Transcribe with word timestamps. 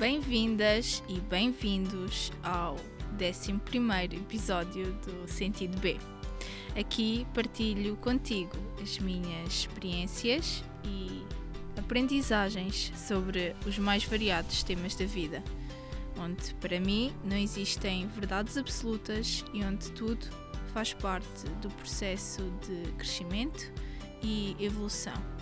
Bem-vindas 0.00 1.02
e 1.10 1.20
bem-vindos 1.20 2.32
ao 2.42 2.76
11 3.20 4.16
episódio 4.16 4.94
do 4.94 5.28
Sentido 5.28 5.78
B. 5.78 5.98
Aqui 6.74 7.26
partilho 7.34 7.94
contigo 7.96 8.56
as 8.82 8.98
minhas 8.98 9.52
experiências 9.52 10.64
e 10.86 11.22
aprendizagens 11.78 12.90
sobre 12.96 13.54
os 13.66 13.78
mais 13.78 14.02
variados 14.02 14.62
temas 14.62 14.94
da 14.94 15.04
vida, 15.04 15.44
onde 16.18 16.54
para 16.54 16.80
mim 16.80 17.12
não 17.22 17.36
existem 17.36 18.08
verdades 18.08 18.56
absolutas 18.56 19.44
e 19.52 19.62
onde 19.62 19.92
tudo 19.92 20.26
faz 20.72 20.94
parte 20.94 21.44
do 21.60 21.68
processo 21.72 22.50
de 22.66 22.90
crescimento 22.92 23.70
e 24.22 24.56
evolução. 24.58 25.39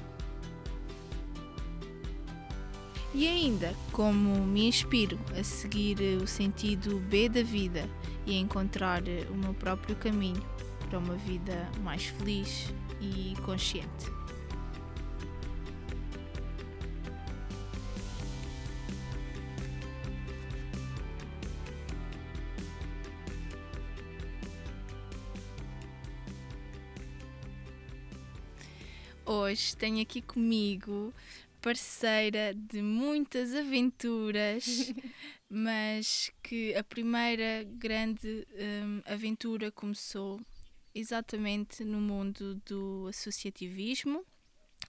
E 3.18 3.26
ainda, 3.26 3.74
como 3.90 4.46
me 4.46 4.68
inspiro 4.68 5.18
a 5.36 5.42
seguir 5.42 5.98
o 6.22 6.24
sentido 6.24 7.00
B 7.00 7.28
da 7.28 7.42
vida 7.42 7.90
e 8.24 8.30
a 8.30 8.38
encontrar 8.38 9.02
o 9.28 9.34
meu 9.34 9.52
próprio 9.54 9.96
caminho 9.96 10.40
para 10.88 11.00
uma 11.00 11.16
vida 11.16 11.68
mais 11.82 12.04
feliz 12.04 12.72
e 13.00 13.34
consciente. 13.44 14.06
Hoje 29.26 29.76
tenho 29.76 30.00
aqui 30.00 30.22
comigo 30.22 31.12
parceira 31.60 32.54
de 32.54 32.80
muitas 32.80 33.54
aventuras, 33.54 34.64
mas 35.48 36.30
que 36.42 36.74
a 36.74 36.84
primeira 36.84 37.64
grande 37.64 38.46
um, 38.84 39.02
aventura 39.04 39.70
começou 39.70 40.40
exatamente 40.94 41.84
no 41.84 42.00
mundo 42.00 42.60
do 42.66 43.06
associativismo. 43.08 44.24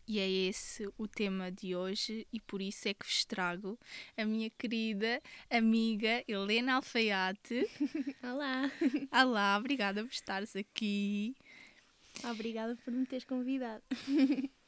E 0.07 0.17
é 0.17 0.27
esse 0.27 0.89
o 0.97 1.07
tema 1.07 1.51
de 1.51 1.75
hoje, 1.75 2.27
e 2.33 2.39
por 2.39 2.61
isso 2.61 2.87
é 2.87 2.95
que 2.95 3.05
vos 3.05 3.23
trago 3.25 3.77
a 4.17 4.25
minha 4.25 4.49
querida 4.49 5.21
amiga 5.51 6.23
Helena 6.27 6.75
Alfaiate. 6.75 7.69
Olá! 8.23 8.71
Olá, 9.11 9.57
obrigada 9.57 10.03
por 10.03 10.11
estares 10.11 10.55
aqui. 10.55 11.35
Obrigada 12.23 12.75
por 12.77 12.91
me 12.91 13.05
teres 13.05 13.23
convidado. 13.23 13.83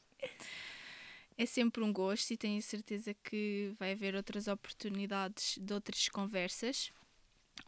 É 1.42 1.46
sempre 1.46 1.82
um 1.82 1.92
gosto 1.92 2.30
e 2.30 2.36
tenho 2.36 2.62
certeza 2.62 3.12
que 3.14 3.74
vai 3.76 3.90
haver 3.90 4.14
outras 4.14 4.46
oportunidades 4.46 5.58
de 5.60 5.74
outras 5.74 6.08
conversas, 6.08 6.92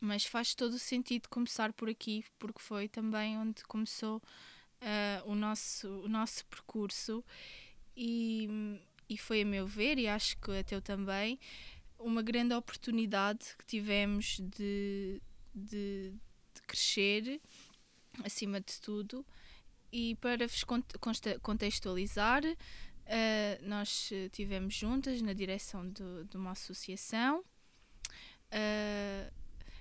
mas 0.01 0.25
faz 0.25 0.55
todo 0.55 0.75
o 0.75 0.79
sentido 0.79 1.29
começar 1.29 1.73
por 1.73 1.89
aqui, 1.89 2.25
porque 2.39 2.61
foi 2.61 2.89
também 2.89 3.37
onde 3.37 3.65
começou 3.65 4.19
uh, 4.19 5.29
o, 5.29 5.35
nosso, 5.35 5.89
o 5.89 6.09
nosso 6.09 6.47
percurso 6.47 7.25
e, 7.97 8.79
e 9.09 9.19
foi, 9.19 9.43
a 9.43 9.45
meu 9.45 9.67
ver, 9.67 9.99
e 9.99 10.07
acho 10.07 10.37
que 10.37 10.53
até 10.53 10.77
eu 10.77 10.81
também, 10.81 11.41
uma 11.99 12.23
grande 12.23 12.55
oportunidade 12.55 13.57
que 13.59 13.67
tivemos 13.67 14.39
de, 14.39 15.21
de, 15.53 16.13
de 16.55 16.63
crescer 16.65 17.41
acima 18.23 18.61
de 18.61 18.81
tudo. 18.81 19.27
E 19.91 20.15
para 20.17 20.47
vos 20.47 20.65
contextualizar, 21.43 22.43
Uh, 23.07 23.69
nós 23.69 24.11
estivemos 24.11 24.75
juntas 24.75 25.21
na 25.21 25.33
direção 25.33 25.89
do, 25.89 26.25
de 26.25 26.37
uma 26.37 26.53
associação. 26.53 27.41
Uh, 28.51 29.33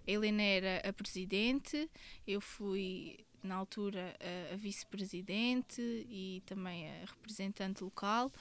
a 0.06 0.12
Helena 0.12 0.42
era 0.42 0.90
a 0.90 0.92
presidente, 0.92 1.90
eu 2.28 2.42
fui, 2.42 3.26
na 3.42 3.56
altura, 3.56 4.16
a, 4.20 4.54
a 4.54 4.58
vice-presidente 4.58 5.82
e 5.82 6.44
também 6.46 6.90
a 6.90 7.06
representante 7.06 7.84
local. 7.84 8.32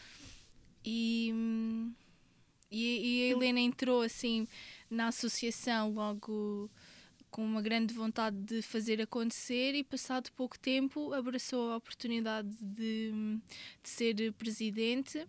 E, 0.84 1.32
e, 2.68 3.20
e, 3.20 3.22
a 3.24 3.36
Helena 3.36 3.60
entrou 3.60 4.02
assim 4.02 4.48
na 4.90 5.08
associação 5.08 5.92
logo 5.92 6.68
com 7.32 7.42
uma 7.42 7.62
grande 7.62 7.94
vontade 7.94 8.36
de 8.36 8.60
fazer 8.60 9.00
acontecer 9.00 9.74
e 9.74 9.82
passado 9.82 10.30
pouco 10.32 10.58
tempo 10.58 11.14
abraçou 11.14 11.72
a 11.72 11.76
oportunidade 11.76 12.54
de, 12.60 13.10
de 13.82 13.88
ser 13.88 14.32
presidente 14.34 15.26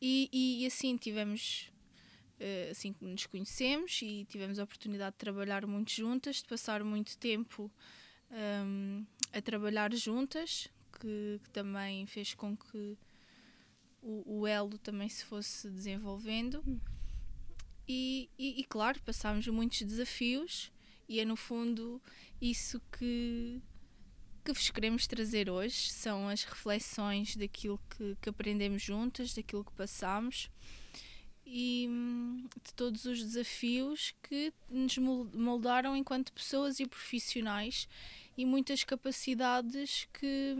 e, 0.00 0.30
e, 0.32 0.62
e, 0.62 0.66
assim 0.66 0.96
tivemos 0.96 1.70
eh, 2.38 2.68
assim 2.70 2.94
nos 3.00 3.26
conhecemos 3.26 4.00
e 4.00 4.24
tivemos 4.30 4.60
a 4.60 4.64
oportunidade 4.64 5.12
de 5.14 5.18
trabalhar 5.18 5.66
muito 5.66 5.92
juntas, 5.92 6.36
de 6.36 6.44
passar 6.44 6.84
muito 6.84 7.18
tempo 7.18 7.70
um, 8.30 9.04
a 9.32 9.42
trabalhar 9.42 9.92
juntas, 9.92 10.68
que, 11.00 11.40
que, 11.42 11.50
também 11.50 12.06
fez 12.06 12.32
com 12.32 12.56
que 12.56 12.96
o, 14.00 14.40
o 14.40 14.46
elo 14.46 14.78
também 14.78 15.08
se 15.08 15.24
fosse 15.24 15.68
desenvolvendo. 15.68 16.62
E, 17.92 18.30
e, 18.38 18.60
e, 18.60 18.62
claro, 18.62 19.02
passámos 19.02 19.48
muitos 19.48 19.82
desafios 19.82 20.70
e 21.08 21.18
é 21.18 21.24
no 21.24 21.34
fundo 21.34 22.00
isso 22.40 22.80
que, 22.96 23.60
que 24.44 24.52
vos 24.52 24.70
queremos 24.70 25.08
trazer 25.08 25.50
hoje. 25.50 25.90
São 25.90 26.28
as 26.28 26.44
reflexões 26.44 27.34
daquilo 27.34 27.80
que, 27.90 28.16
que 28.22 28.28
aprendemos 28.28 28.80
juntas, 28.80 29.34
daquilo 29.34 29.64
que 29.64 29.72
passamos 29.72 30.48
e 31.44 31.88
de 32.64 32.72
todos 32.74 33.06
os 33.06 33.24
desafios 33.24 34.14
que 34.22 34.52
nos 34.68 34.96
moldaram 34.96 35.96
enquanto 35.96 36.32
pessoas 36.32 36.78
e 36.78 36.86
profissionais 36.86 37.88
e 38.36 38.46
muitas 38.46 38.84
capacidades 38.84 40.06
que, 40.12 40.54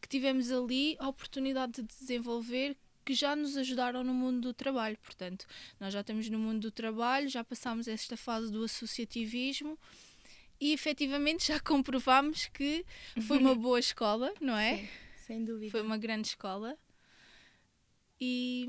que 0.00 0.08
tivemos 0.08 0.50
ali 0.50 0.96
a 0.98 1.06
oportunidade 1.06 1.82
de 1.82 1.88
desenvolver 1.98 2.78
que 3.06 3.14
já 3.14 3.36
nos 3.36 3.56
ajudaram 3.56 4.02
no 4.02 4.12
mundo 4.12 4.40
do 4.40 4.52
trabalho. 4.52 4.98
Portanto, 4.98 5.46
nós 5.78 5.94
já 5.94 6.00
estamos 6.00 6.28
no 6.28 6.40
mundo 6.40 6.62
do 6.62 6.70
trabalho, 6.72 7.28
já 7.28 7.44
passámos 7.44 7.86
esta 7.86 8.16
fase 8.16 8.50
do 8.50 8.64
associativismo 8.64 9.78
e 10.60 10.72
efetivamente 10.72 11.46
já 11.46 11.60
comprovamos 11.62 12.46
que 12.46 12.84
foi 13.28 13.38
uma 13.38 13.54
boa 13.54 13.78
escola, 13.78 14.34
não 14.40 14.56
é? 14.56 14.78
Sim, 14.78 14.88
sem 15.24 15.44
dúvida. 15.44 15.70
Foi 15.70 15.82
uma 15.82 15.96
grande 15.96 16.28
escola 16.28 16.76
e, 18.20 18.66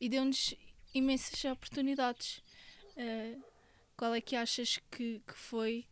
e 0.00 0.08
deu-nos 0.08 0.54
imensas 0.94 1.44
oportunidades. 1.44 2.42
Uh, 2.96 3.42
qual 3.98 4.14
é 4.14 4.20
que 4.20 4.34
achas 4.34 4.80
que, 4.90 5.20
que 5.26 5.34
foi 5.34 5.84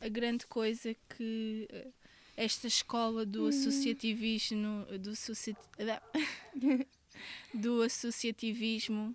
a 0.00 0.08
grande 0.08 0.48
coisa 0.48 0.96
que 1.16 1.68
uh, 1.70 1.92
esta 2.38 2.68
escola 2.68 3.26
do 3.26 3.42
uhum. 3.42 3.48
associativismo 3.48 4.86
do, 5.00 5.12
do 7.52 7.82
associativismo 7.82 9.14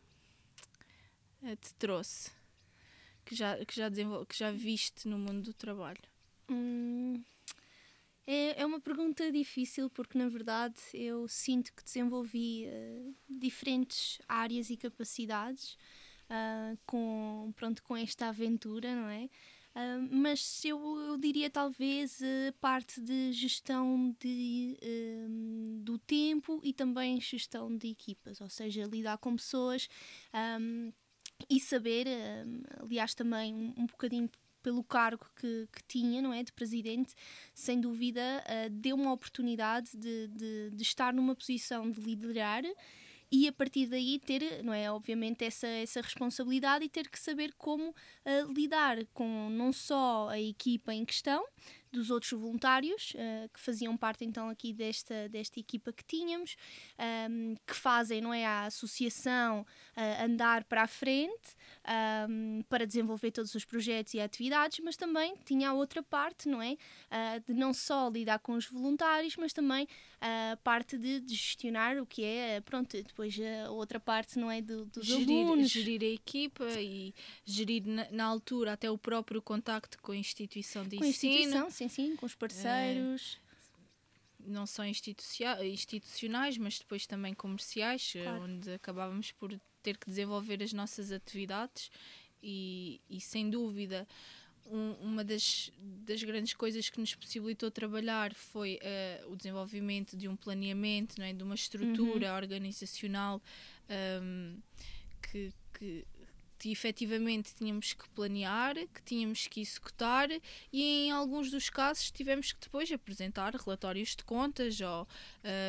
eh, 1.41 1.55
te 1.55 1.73
trouxe 1.75 2.29
que 3.23 3.33
já 3.33 3.63
que 3.63 3.73
já 3.73 3.87
desenvol... 3.87 4.25
que 4.25 4.37
já 4.37 4.51
viste 4.51 5.07
no 5.07 5.17
mundo 5.17 5.41
do 5.41 5.53
trabalho 5.53 6.01
hum, 6.51 7.23
é, 8.27 8.61
é 8.61 8.65
uma 8.65 8.81
pergunta 8.81 9.31
difícil 9.31 9.89
porque 9.89 10.17
na 10.17 10.27
verdade 10.27 10.75
eu 10.93 11.25
sinto 11.29 11.71
que 11.71 11.83
desenvolvi 11.83 12.65
uh, 12.67 13.15
diferentes 13.29 14.21
áreas 14.27 14.69
e 14.69 14.75
capacidades 14.75 15.77
uh, 16.29 16.77
com 16.85 17.53
pronto 17.55 17.81
com 17.83 17.95
esta 17.95 18.27
aventura 18.27 18.93
não 18.93 19.07
é 19.07 19.29
Uh, 19.75 20.07
mas 20.11 20.63
eu, 20.63 20.79
eu, 20.99 21.17
diria 21.17 21.49
talvez 21.49 22.19
uh, 22.21 22.53
parte 22.61 23.01
de 23.01 23.33
gestão 23.33 24.15
de, 24.19 24.77
do 25.81 25.97
tempo 25.97 26.59
e 26.63 26.71
também 26.71 27.19
gestão 27.19 27.75
de 27.75 27.89
equipas, 27.89 28.39
ou 28.39 28.49
seja, 28.49 28.85
lidar 28.85 29.17
com 29.17 29.35
pessoas 29.35 29.87
um, 30.61 30.91
e 31.49 31.59
saber, 31.59 32.07
aliás, 32.79 33.15
também 33.15 33.53
um, 33.53 33.73
um 33.77 33.85
bocadinho 33.87 34.29
pelo 34.63 34.83
cargo 34.83 35.25
que, 35.35 35.67
que, 35.71 35.83
tinha, 35.83 36.21
não 36.21 36.33
é, 36.33 36.41
de 36.41 36.53
presidente, 36.53 37.13
sem 37.53 37.79
dúvida, 37.79 38.21
uh, 38.21 38.69
deu 38.69 38.95
uma 38.95 39.11
oportunidade 39.11 39.91
de, 39.95 40.29
de, 40.29 40.71
de, 40.71 40.81
estar 40.81 41.13
numa 41.13 41.35
posição 41.35 41.91
de 41.91 41.99
liderar 41.99 42.63
e 43.33 43.47
a 43.47 43.51
partir 43.51 43.87
daí 43.87 44.19
ter, 44.19 44.63
não 44.63 44.71
é, 44.71 44.91
obviamente 44.91 45.43
essa 45.43 45.65
essa 45.65 46.01
responsabilidade 46.01 46.85
e 46.85 46.89
ter 46.89 47.09
que 47.09 47.19
saber 47.19 47.51
como 47.57 47.89
uh, 47.89 48.53
lidar 48.53 49.03
com 49.11 49.49
não 49.49 49.73
só 49.73 50.29
a 50.29 50.39
equipa 50.39 50.93
em 50.93 51.03
questão, 51.03 51.43
dos 51.93 52.11
outros 52.11 52.31
voluntários 52.31 53.13
uh, 53.15 53.49
que 53.51 53.59
faziam 53.59 53.97
parte 53.97 54.23
então 54.23 54.49
aqui 54.49 54.71
desta, 54.71 55.27
desta 55.29 55.59
equipa 55.59 55.91
que 55.91 56.03
tínhamos, 56.03 56.55
um, 57.29 57.55
que 57.65 57.75
fazem 57.75 58.21
não 58.21 58.33
é, 58.33 58.45
a 58.45 58.65
associação 58.65 59.61
uh, 59.61 60.23
andar 60.23 60.63
para 60.65 60.83
a 60.83 60.87
frente 60.87 61.55
um, 62.29 62.63
para 62.69 62.85
desenvolver 62.85 63.31
todos 63.31 63.53
os 63.55 63.65
projetos 63.65 64.13
e 64.13 64.19
atividades, 64.19 64.79
mas 64.79 64.95
também 64.95 65.35
tinha 65.45 65.69
a 65.69 65.73
outra 65.73 66.01
parte, 66.01 66.47
não 66.47 66.61
é? 66.61 66.73
Uh, 66.73 67.43
de 67.45 67.53
não 67.53 67.73
só 67.73 68.09
lidar 68.09 68.39
com 68.39 68.53
os 68.53 68.67
voluntários, 68.67 69.35
mas 69.35 69.53
também 69.53 69.87
a 70.21 70.57
parte 70.57 70.97
de, 70.97 71.19
de 71.19 71.35
gestionar 71.35 71.97
o 71.97 72.05
que 72.05 72.23
é, 72.23 72.61
pronto, 72.61 72.95
depois 72.95 73.37
a 73.65 73.71
outra 73.71 73.99
parte, 73.99 74.39
não 74.39 74.49
é? 74.49 74.61
Do, 74.61 74.85
dos 74.85 75.05
gerir, 75.05 75.45
alunos. 75.45 75.69
Gerir 75.69 76.01
a 76.01 76.13
equipa 76.13 76.65
e 76.79 77.13
gerir 77.45 77.85
na, 77.85 78.09
na, 78.09 78.23
altura 78.23 78.73
até 78.73 78.89
o 78.89 78.97
próprio 78.97 79.41
contacto 79.41 79.97
com 80.01 80.13
a 80.13 80.15
instituição 80.15 80.83
de 80.87 80.97
com 80.97 81.05
ensino. 81.05 81.33
Com 81.33 81.37
a 81.37 81.39
instituição, 81.39 81.69
sim, 81.69 81.87
sim, 81.89 82.15
com 82.15 82.25
os 82.25 82.35
parceiros. 82.35 83.37
É 83.39 83.43
não 84.45 84.65
só 84.65 84.83
institucionais, 84.85 86.57
mas 86.57 86.79
depois 86.79 87.07
também 87.07 87.33
comerciais, 87.33 88.13
claro. 88.13 88.43
onde 88.43 88.73
acabávamos 88.73 89.31
por 89.31 89.57
ter 89.83 89.97
que 89.97 90.07
desenvolver 90.07 90.63
as 90.63 90.73
nossas 90.73 91.11
atividades 91.11 91.91
e, 92.41 92.99
e 93.09 93.21
sem 93.21 93.49
dúvida 93.49 94.07
um, 94.65 94.93
uma 95.01 95.23
das, 95.23 95.71
das 95.77 96.23
grandes 96.23 96.53
coisas 96.53 96.89
que 96.89 96.99
nos 96.99 97.13
possibilitou 97.13 97.69
trabalhar 97.69 98.33
foi 98.33 98.79
uh, 98.81 99.31
o 99.31 99.35
desenvolvimento 99.35 100.15
de 100.15 100.27
um 100.27 100.35
planeamento, 100.35 101.19
não 101.19 101.25
é? 101.25 101.33
de 101.33 101.43
uma 101.43 101.55
estrutura 101.55 102.31
uhum. 102.31 102.37
organizacional 102.37 103.41
um, 104.21 104.57
que, 105.21 105.53
que, 105.77 106.05
que 106.63 106.71
efetivamente 106.71 107.53
tínhamos 107.53 107.91
que 107.91 108.07
planear, 108.11 108.75
que 108.75 109.03
tínhamos 109.03 109.47
que 109.47 109.59
executar 109.59 110.29
e 110.71 111.07
em 111.07 111.11
alguns 111.11 111.51
dos 111.51 111.69
casos 111.69 112.09
tivemos 112.09 112.53
que 112.53 112.61
depois 112.61 112.89
apresentar 112.89 113.53
relatórios 113.53 114.15
de 114.15 114.23
contas 114.23 114.79
ou 114.79 115.05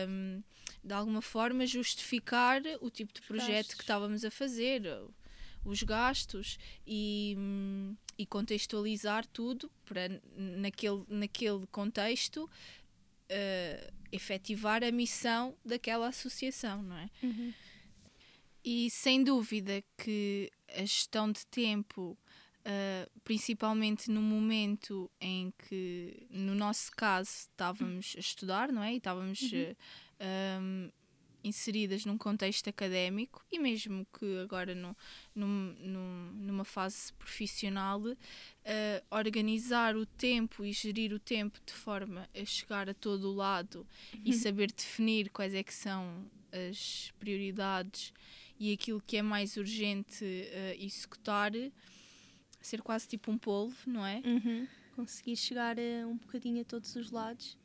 um, 0.08 0.40
de 0.84 0.94
alguma 0.94 1.20
forma 1.20 1.66
justificar 1.66 2.62
o 2.80 2.90
tipo 2.90 3.12
de 3.12 3.22
projeto 3.22 3.76
que 3.76 3.82
estávamos 3.82 4.24
a 4.24 4.30
fazer, 4.30 4.82
os 5.64 5.82
gastos 5.82 6.60
e, 6.86 7.34
hum, 7.36 7.96
e 8.16 8.24
contextualizar 8.24 9.26
tudo 9.26 9.68
para 9.84 10.22
naquele, 10.36 11.02
naquele 11.08 11.66
contexto 11.72 12.44
uh, 12.44 13.92
efetivar 14.12 14.84
a 14.84 14.92
missão 14.92 15.56
daquela 15.64 16.06
associação, 16.06 16.84
não 16.84 16.98
é? 16.98 17.10
Uhum. 17.20 17.52
E 18.64 18.88
sem 18.90 19.22
dúvida 19.22 19.84
que 19.98 20.50
a 20.74 20.80
gestão 20.80 21.30
de 21.30 21.46
tempo, 21.46 22.16
uh, 22.60 23.20
principalmente 23.22 24.10
no 24.10 24.22
momento 24.22 25.10
em 25.20 25.52
que, 25.68 26.26
no 26.30 26.54
nosso 26.54 26.90
caso, 26.92 27.28
estávamos 27.30 28.14
a 28.16 28.20
estudar, 28.20 28.72
não 28.72 28.82
é? 28.82 28.94
E 28.94 28.96
estávamos 28.96 29.40
uhum. 29.42 29.70
uh, 29.70 30.62
um, 30.62 30.90
inseridas 31.44 32.06
num 32.06 32.16
contexto 32.16 32.70
académico 32.70 33.44
e 33.52 33.58
mesmo 33.58 34.06
que 34.18 34.38
agora 34.38 34.74
no, 34.74 34.96
num, 35.34 35.76
num, 35.78 36.32
numa 36.32 36.64
fase 36.64 37.12
profissional, 37.12 38.00
uh, 38.00 38.16
organizar 39.10 39.94
o 39.94 40.06
tempo 40.06 40.64
e 40.64 40.72
gerir 40.72 41.12
o 41.12 41.18
tempo 41.18 41.60
de 41.66 41.74
forma 41.74 42.26
a 42.34 42.44
chegar 42.46 42.88
a 42.88 42.94
todo 42.94 43.30
o 43.30 43.34
lado 43.34 43.86
uhum. 44.14 44.22
e 44.24 44.32
saber 44.32 44.72
definir 44.72 45.28
quais 45.28 45.52
é 45.52 45.62
que 45.62 45.74
são 45.74 46.24
as 46.50 47.12
prioridades 47.18 48.14
e 48.58 48.72
aquilo 48.72 49.00
que 49.00 49.16
é 49.16 49.22
mais 49.22 49.56
urgente 49.56 50.24
uh, 50.24 50.82
executar, 50.82 51.52
ser 52.60 52.82
quase 52.82 53.08
tipo 53.08 53.30
um 53.30 53.38
polvo, 53.38 53.76
não 53.86 54.04
é? 54.04 54.22
Uhum. 54.24 54.66
Conseguir 54.94 55.36
chegar 55.36 55.76
uh, 55.76 56.08
um 56.08 56.16
bocadinho 56.16 56.62
a 56.62 56.64
todos 56.64 56.94
os 56.96 57.10
lados. 57.10 57.58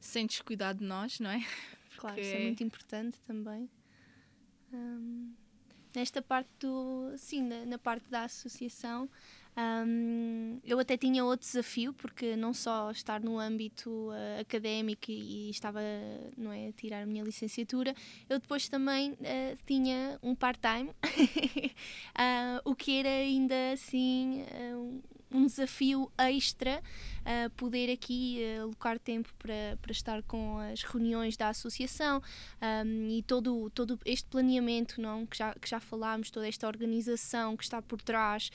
Sem 0.00 0.26
descuidar 0.26 0.74
de 0.74 0.84
nós, 0.84 1.20
não 1.20 1.30
é? 1.30 1.44
Claro, 1.94 2.20
isso 2.20 2.34
é 2.34 2.42
muito 2.42 2.64
importante 2.64 3.16
também. 3.20 3.70
Um, 4.72 5.34
nesta 5.94 6.20
parte 6.20 6.50
do. 6.58 7.12
Sim, 7.16 7.42
na, 7.42 7.66
na 7.66 7.78
parte 7.78 8.08
da 8.08 8.24
associação, 8.24 9.08
um, 9.56 10.60
eu 10.64 10.78
até 10.78 10.96
tinha 10.96 11.24
outro 11.24 11.46
desafio, 11.46 11.92
porque 11.92 12.34
não 12.36 12.54
só 12.54 12.90
estar 12.90 13.20
no 13.20 13.38
âmbito 13.38 13.90
uh, 13.90 14.40
académico 14.40 15.10
e, 15.10 15.50
estava 15.50 15.80
não 16.36 16.50
é, 16.50 16.68
a 16.68 16.72
tirar 16.72 17.02
a 17.02 17.06
minha 17.06 17.22
licenciatura, 17.22 17.94
eu 18.30 18.38
depois 18.38 18.68
também 18.68 19.12
uh, 19.12 19.58
tinha 19.66 20.18
um 20.22 20.34
part-time, 20.34 20.90
uh, 20.90 20.94
o 22.64 22.74
que 22.74 22.98
era 22.98 23.08
ainda 23.08 23.72
assim 23.72 24.44
um 25.30 25.46
desafio 25.46 26.10
extra 26.18 26.82
uh, 27.22 27.50
poder 27.50 27.90
aqui 27.90 28.38
uh, 28.58 28.62
alocar 28.62 28.98
tempo 28.98 29.32
para, 29.38 29.78
para 29.80 29.92
estar 29.92 30.22
com 30.22 30.58
as 30.58 30.82
reuniões 30.82 31.36
da 31.36 31.48
associação 31.48 32.22
um, 32.84 33.08
e 33.08 33.22
todo, 33.22 33.70
todo 33.70 33.98
este 34.04 34.28
planeamento 34.28 35.00
não, 35.00 35.26
que, 35.26 35.36
já, 35.36 35.54
que 35.54 35.68
já 35.68 35.80
falámos, 35.80 36.30
toda 36.30 36.48
esta 36.48 36.66
organização 36.66 37.56
que 37.56 37.64
está 37.64 37.80
por 37.80 38.00
trás 38.00 38.50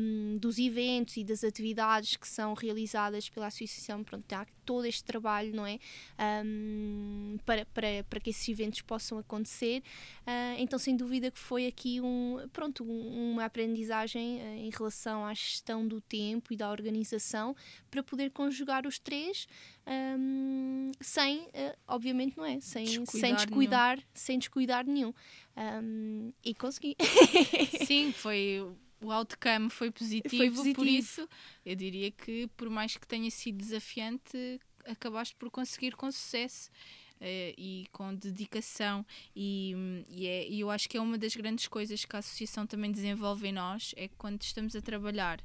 um, 0.00 0.36
dos 0.38 0.58
eventos 0.58 1.16
e 1.16 1.24
das 1.24 1.44
atividades 1.44 2.16
que 2.16 2.28
são 2.28 2.54
realizadas 2.54 3.28
pela 3.28 3.46
associação, 3.46 4.02
pronto, 4.04 4.30
há 4.32 4.46
todo 4.66 4.84
este 4.84 5.04
trabalho, 5.04 5.54
não 5.54 5.64
é? 5.64 5.78
Um, 6.44 7.38
para, 7.46 7.64
para, 7.66 8.04
para 8.10 8.20
que 8.20 8.30
esses 8.30 8.46
eventos 8.48 8.82
possam 8.82 9.16
acontecer. 9.16 9.82
Uh, 10.26 10.58
então, 10.58 10.78
sem 10.78 10.96
dúvida 10.96 11.30
que 11.30 11.38
foi 11.38 11.66
aqui 11.66 12.00
um, 12.00 12.38
pronto, 12.52 12.84
um, 12.84 13.32
uma 13.32 13.44
aprendizagem 13.44 14.38
uh, 14.38 14.56
em 14.58 14.70
relação 14.70 15.24
à 15.24 15.32
gestão 15.32 15.86
do 15.86 16.00
tempo 16.00 16.52
e 16.52 16.56
da 16.56 16.68
organização 16.70 17.54
para 17.90 18.02
poder 18.02 18.30
conjugar 18.30 18.86
os 18.86 18.98
três 18.98 19.46
um, 19.86 20.90
sem, 21.00 21.42
uh, 21.42 21.76
obviamente, 21.86 22.36
não 22.36 22.44
é? 22.44 22.60
Sem 22.60 22.84
descuidar, 22.84 23.20
sem 23.20 23.34
descuidar, 23.34 23.96
nenhum. 23.96 24.06
sem 24.14 24.38
descuidar 24.38 24.86
nenhum. 24.86 25.14
Um, 25.56 26.32
e 26.44 26.54
consegui. 26.54 26.96
Sim, 27.86 28.12
foi 28.12 28.60
o 29.00 29.12
outcome 29.12 29.70
foi 29.70 29.90
positivo, 29.90 30.36
foi 30.36 30.50
positivo, 30.50 30.76
por 30.76 30.86
isso 30.86 31.28
eu 31.64 31.74
diria 31.76 32.10
que 32.10 32.48
por 32.56 32.70
mais 32.70 32.96
que 32.96 33.06
tenha 33.06 33.30
sido 33.30 33.58
desafiante, 33.58 34.60
acabaste 34.84 35.34
por 35.36 35.50
conseguir 35.50 35.94
com 35.94 36.10
sucesso. 36.10 36.70
Uh, 37.18 37.48
e 37.56 37.86
com 37.92 38.14
dedicação 38.14 39.02
e, 39.34 39.74
e, 40.06 40.26
é, 40.26 40.46
e 40.50 40.60
eu 40.60 40.70
acho 40.70 40.86
que 40.86 40.98
é 40.98 41.00
uma 41.00 41.16
das 41.16 41.34
grandes 41.34 41.66
coisas 41.66 42.04
que 42.04 42.14
a 42.14 42.18
associação 42.18 42.66
também 42.66 42.92
desenvolve 42.92 43.48
em 43.48 43.52
nós 43.52 43.94
é 43.96 44.06
que 44.06 44.14
quando 44.16 44.42
estamos 44.42 44.76
a 44.76 44.82
trabalhar 44.82 45.42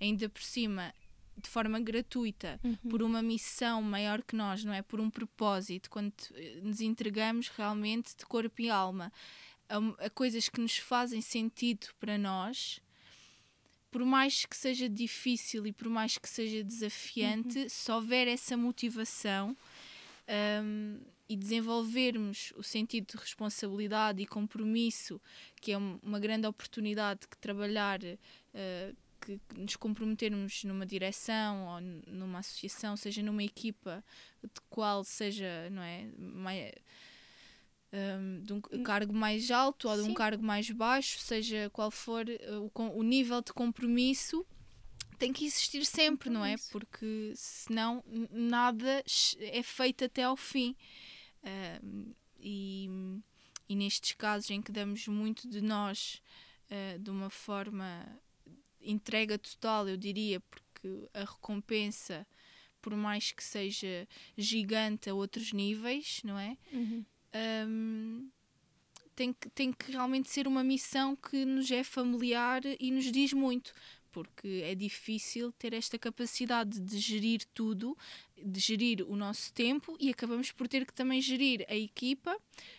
ainda 0.00 0.28
por 0.28 0.42
cima 0.42 0.92
de 1.36 1.48
forma 1.48 1.80
gratuita 1.80 2.60
uhum. 2.62 2.76
por 2.88 3.02
uma 3.02 3.22
missão 3.22 3.82
maior 3.82 4.22
que 4.22 4.36
nós, 4.36 4.64
não 4.64 4.72
é? 4.72 4.82
Por 4.82 5.00
um 5.00 5.10
propósito, 5.10 5.90
quando 5.90 6.12
eh, 6.34 6.60
nos 6.62 6.80
entregamos 6.80 7.48
realmente 7.48 8.16
de 8.16 8.24
corpo 8.26 8.60
e 8.60 8.70
alma 8.70 9.12
a, 9.68 10.06
a 10.06 10.10
coisas 10.10 10.48
que 10.48 10.60
nos 10.60 10.76
fazem 10.76 11.20
sentido 11.20 11.88
para 11.98 12.18
nós, 12.18 12.80
por 13.90 14.04
mais 14.04 14.46
que 14.46 14.56
seja 14.56 14.88
difícil 14.88 15.66
e 15.66 15.72
por 15.72 15.88
mais 15.88 16.16
que 16.16 16.28
seja 16.28 16.64
desafiante, 16.64 17.58
uhum. 17.58 17.68
se 17.68 17.92
houver 17.92 18.26
essa 18.26 18.56
motivação 18.56 19.56
um, 20.64 20.98
e 21.28 21.36
desenvolvermos 21.36 22.52
o 22.56 22.62
sentido 22.62 23.12
de 23.12 23.16
responsabilidade 23.16 24.22
e 24.22 24.26
compromisso, 24.26 25.20
que 25.60 25.72
é 25.72 25.78
uma 25.78 26.18
grande 26.18 26.46
oportunidade 26.46 27.26
que 27.28 27.36
trabalhar, 27.38 28.00
uh, 28.02 28.96
que, 29.22 29.40
que, 29.48 29.60
nos 29.60 29.76
comprometermos 29.76 30.64
numa 30.64 30.84
direção 30.84 31.66
ou 31.66 31.80
numa 32.12 32.40
associação, 32.40 32.96
seja 32.96 33.22
numa 33.22 33.42
equipa 33.42 34.04
de 34.42 34.60
qual 34.68 35.04
seja, 35.04 35.70
não 35.70 35.82
é? 35.82 36.06
Mais, 36.18 36.72
um, 37.92 38.42
de 38.42 38.52
um 38.52 38.62
hum. 38.72 38.82
cargo 38.82 39.12
mais 39.12 39.50
alto 39.50 39.88
ou 39.88 40.02
de 40.02 40.08
um 40.08 40.14
cargo 40.14 40.42
mais 40.42 40.70
baixo, 40.70 41.18
seja 41.18 41.70
qual 41.72 41.90
for 41.90 42.26
uh, 42.26 42.70
o, 42.74 42.98
o 42.98 43.02
nível 43.02 43.40
de 43.40 43.52
compromisso, 43.52 44.46
tem 45.18 45.32
que 45.32 45.44
existir 45.44 45.84
sempre, 45.84 46.28
não 46.28 46.44
é? 46.44 46.56
Porque 46.72 47.32
senão 47.36 48.02
nada 48.30 49.04
é 49.38 49.62
feito 49.62 50.04
até 50.04 50.24
ao 50.24 50.36
fim. 50.36 50.74
Uh, 51.44 52.14
e, 52.40 52.88
e 53.68 53.76
nestes 53.76 54.12
casos 54.12 54.50
em 54.50 54.60
que 54.60 54.72
damos 54.72 55.06
muito 55.06 55.48
de 55.48 55.60
nós 55.60 56.20
uh, 56.70 56.98
de 56.98 57.10
uma 57.10 57.30
forma 57.30 58.04
entrega 58.82 59.38
total, 59.38 59.88
eu 59.88 59.96
diria, 59.96 60.40
porque 60.40 61.08
a 61.14 61.20
recompensa, 61.20 62.26
por 62.80 62.94
mais 62.96 63.32
que 63.32 63.42
seja 63.42 64.08
gigante 64.36 65.08
a 65.08 65.14
outros 65.14 65.52
níveis, 65.52 66.20
não 66.24 66.38
é? 66.38 66.56
Uhum 66.72 67.04
um, 67.34 68.28
tem, 69.14 69.32
que, 69.32 69.48
tem 69.50 69.72
que 69.72 69.92
realmente 69.92 70.30
ser 70.30 70.46
uma 70.46 70.62
missão 70.62 71.16
que 71.16 71.44
nos 71.44 71.70
é 71.70 71.82
familiar 71.82 72.62
e 72.78 72.90
nos 72.90 73.10
diz 73.10 73.32
muito, 73.32 73.72
porque 74.12 74.62
é 74.64 74.74
difícil 74.74 75.50
ter 75.52 75.72
esta 75.72 75.98
capacidade 75.98 76.78
de 76.78 76.98
gerir 76.98 77.40
tudo, 77.54 77.96
de 78.36 78.60
gerir 78.60 79.04
o 79.08 79.16
nosso 79.16 79.52
tempo 79.52 79.96
e 79.98 80.10
acabamos 80.10 80.52
por 80.52 80.68
ter 80.68 80.84
que 80.86 80.92
também 80.92 81.20
gerir 81.20 81.64
a 81.68 81.74
equipa, 81.74 82.36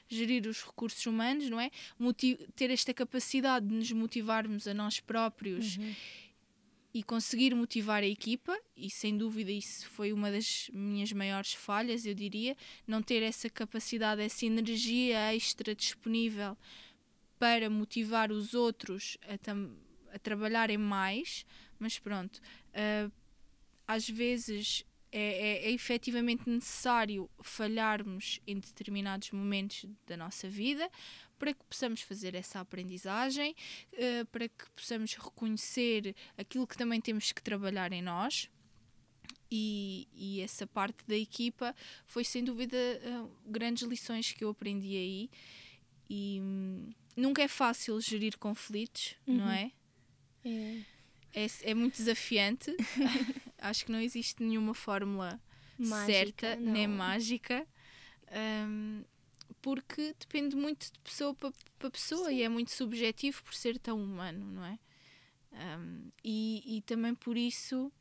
gerir 0.08 0.48
os 0.48 0.64
recursos 0.64 1.06
humanos, 1.06 1.50
não 1.50 1.60
é? 1.60 1.72
Motiv 1.98 2.38
ter 2.56 2.70
esta 2.70 2.94
capacidade 2.94 3.68
de 3.68 3.74
nos 3.74 3.92
motivarmos 3.92 4.68
a 4.68 4.74
nós 4.74 5.00
próprios. 5.00 5.78
Uhum. 5.78 5.96
e 6.96 7.02
conseguir 7.02 7.56
motivar 7.56 8.04
a 8.04 8.06
equipa, 8.06 8.56
e 8.78 8.88
sem 8.88 9.18
dúvida 9.18 9.52
isso 9.52 9.90
foi 9.90 10.14
uma 10.14 10.30
das 10.30 10.70
minhas 10.72 11.12
maiores 11.12 11.54
falhas, 11.54 12.06
eu 12.06 12.14
diria, 12.14 12.56
não 12.86 13.02
ter 13.02 13.24
essa 13.24 13.50
capacidade, 13.50 14.22
essa 14.22 14.46
energia 14.46 15.34
extra 15.34 15.74
disponível 15.74 16.56
para 17.40 17.68
motivar 17.68 18.32
os 18.32 18.54
outros 18.54 19.18
a, 19.24 19.36
a 20.14 20.20
trabalharem 20.20 20.78
mais, 20.78 21.46
mas 21.80 22.00
pronto, 22.00 22.38
uh, 22.38 23.12
às 23.88 24.08
vezes 24.08 24.86
é, 25.12 25.20
é, 25.20 25.66
é 25.66 25.72
efetivamente 25.72 26.50
necessário 26.50 27.30
falharmos 27.42 28.40
em 28.48 28.60
determinados 28.60 29.32
momentos 29.32 29.86
da 30.08 30.18
nossa 30.18 30.50
vida 30.50 30.90
para 31.38 31.54
que 31.54 31.64
possamos 31.66 32.02
fazer 32.02 32.36
essa 32.36 32.60
aprendizagem, 32.62 33.56
uh, 33.94 34.26
para 34.28 34.48
que 34.48 34.70
possamos 34.76 35.14
reconhecer 35.16 36.16
aquilo 36.38 36.66
que 36.66 36.78
também 36.78 37.02
temos 37.02 37.32
que 37.32 37.44
trabalhar 37.44 37.92
em 37.92 38.02
nós. 38.02 38.50
E, 39.52 40.08
e 40.14 40.42
essa 40.42 40.66
parte 40.66 41.06
da 41.06 41.16
equipa 41.16 41.76
foi 42.08 42.24
sem 42.24 42.44
dúvida 42.44 42.76
uh, 42.76 43.30
grandes 43.46 43.84
lições 43.84 44.32
que 44.32 44.44
eu 44.44 44.50
aprendi 44.50 44.96
aí. 44.96 45.30
E 46.10 46.40
hum, 46.42 46.92
nunca 47.16 47.42
é 47.44 47.48
fácil 47.48 48.00
gerir 48.02 48.38
conflitos, 48.38 49.16
uhum. 49.28 49.38
não 49.38 49.52
é? 49.52 49.72
É. 50.46 50.82
é? 51.34 51.48
É, 51.64 51.74
muito 51.74 51.98
desafiante. 51.98 52.76
Acho 53.58 53.86
que 53.86 53.92
não 53.92 54.00
existe 54.00 54.44
nenhuma 54.44 54.74
fórmula 54.74 55.40
mágica, 55.78 56.06
certa 56.06 56.56
não. 56.56 56.74
nem 56.74 56.88
mágica. 56.88 57.68
Um, 58.68 59.04
porque 59.62 60.14
depende 60.20 60.56
muito 60.56 60.92
de 60.92 61.00
pessoa 61.00 61.34
para 61.34 61.90
pessoa 61.90 62.30
Sim. 62.30 62.36
e 62.36 62.42
é 62.42 62.50
muito 62.50 62.72
subjetivo 62.72 63.42
por 63.44 63.54
ser 63.54 63.80
tão 63.80 64.04
humano, 64.04 64.46
não 64.46 64.66
é? 64.66 64.78
Um, 65.54 66.10
e, 66.24 66.78
e 66.78 66.82
também 66.82 67.16
por 67.16 67.38
isso, 67.38 67.92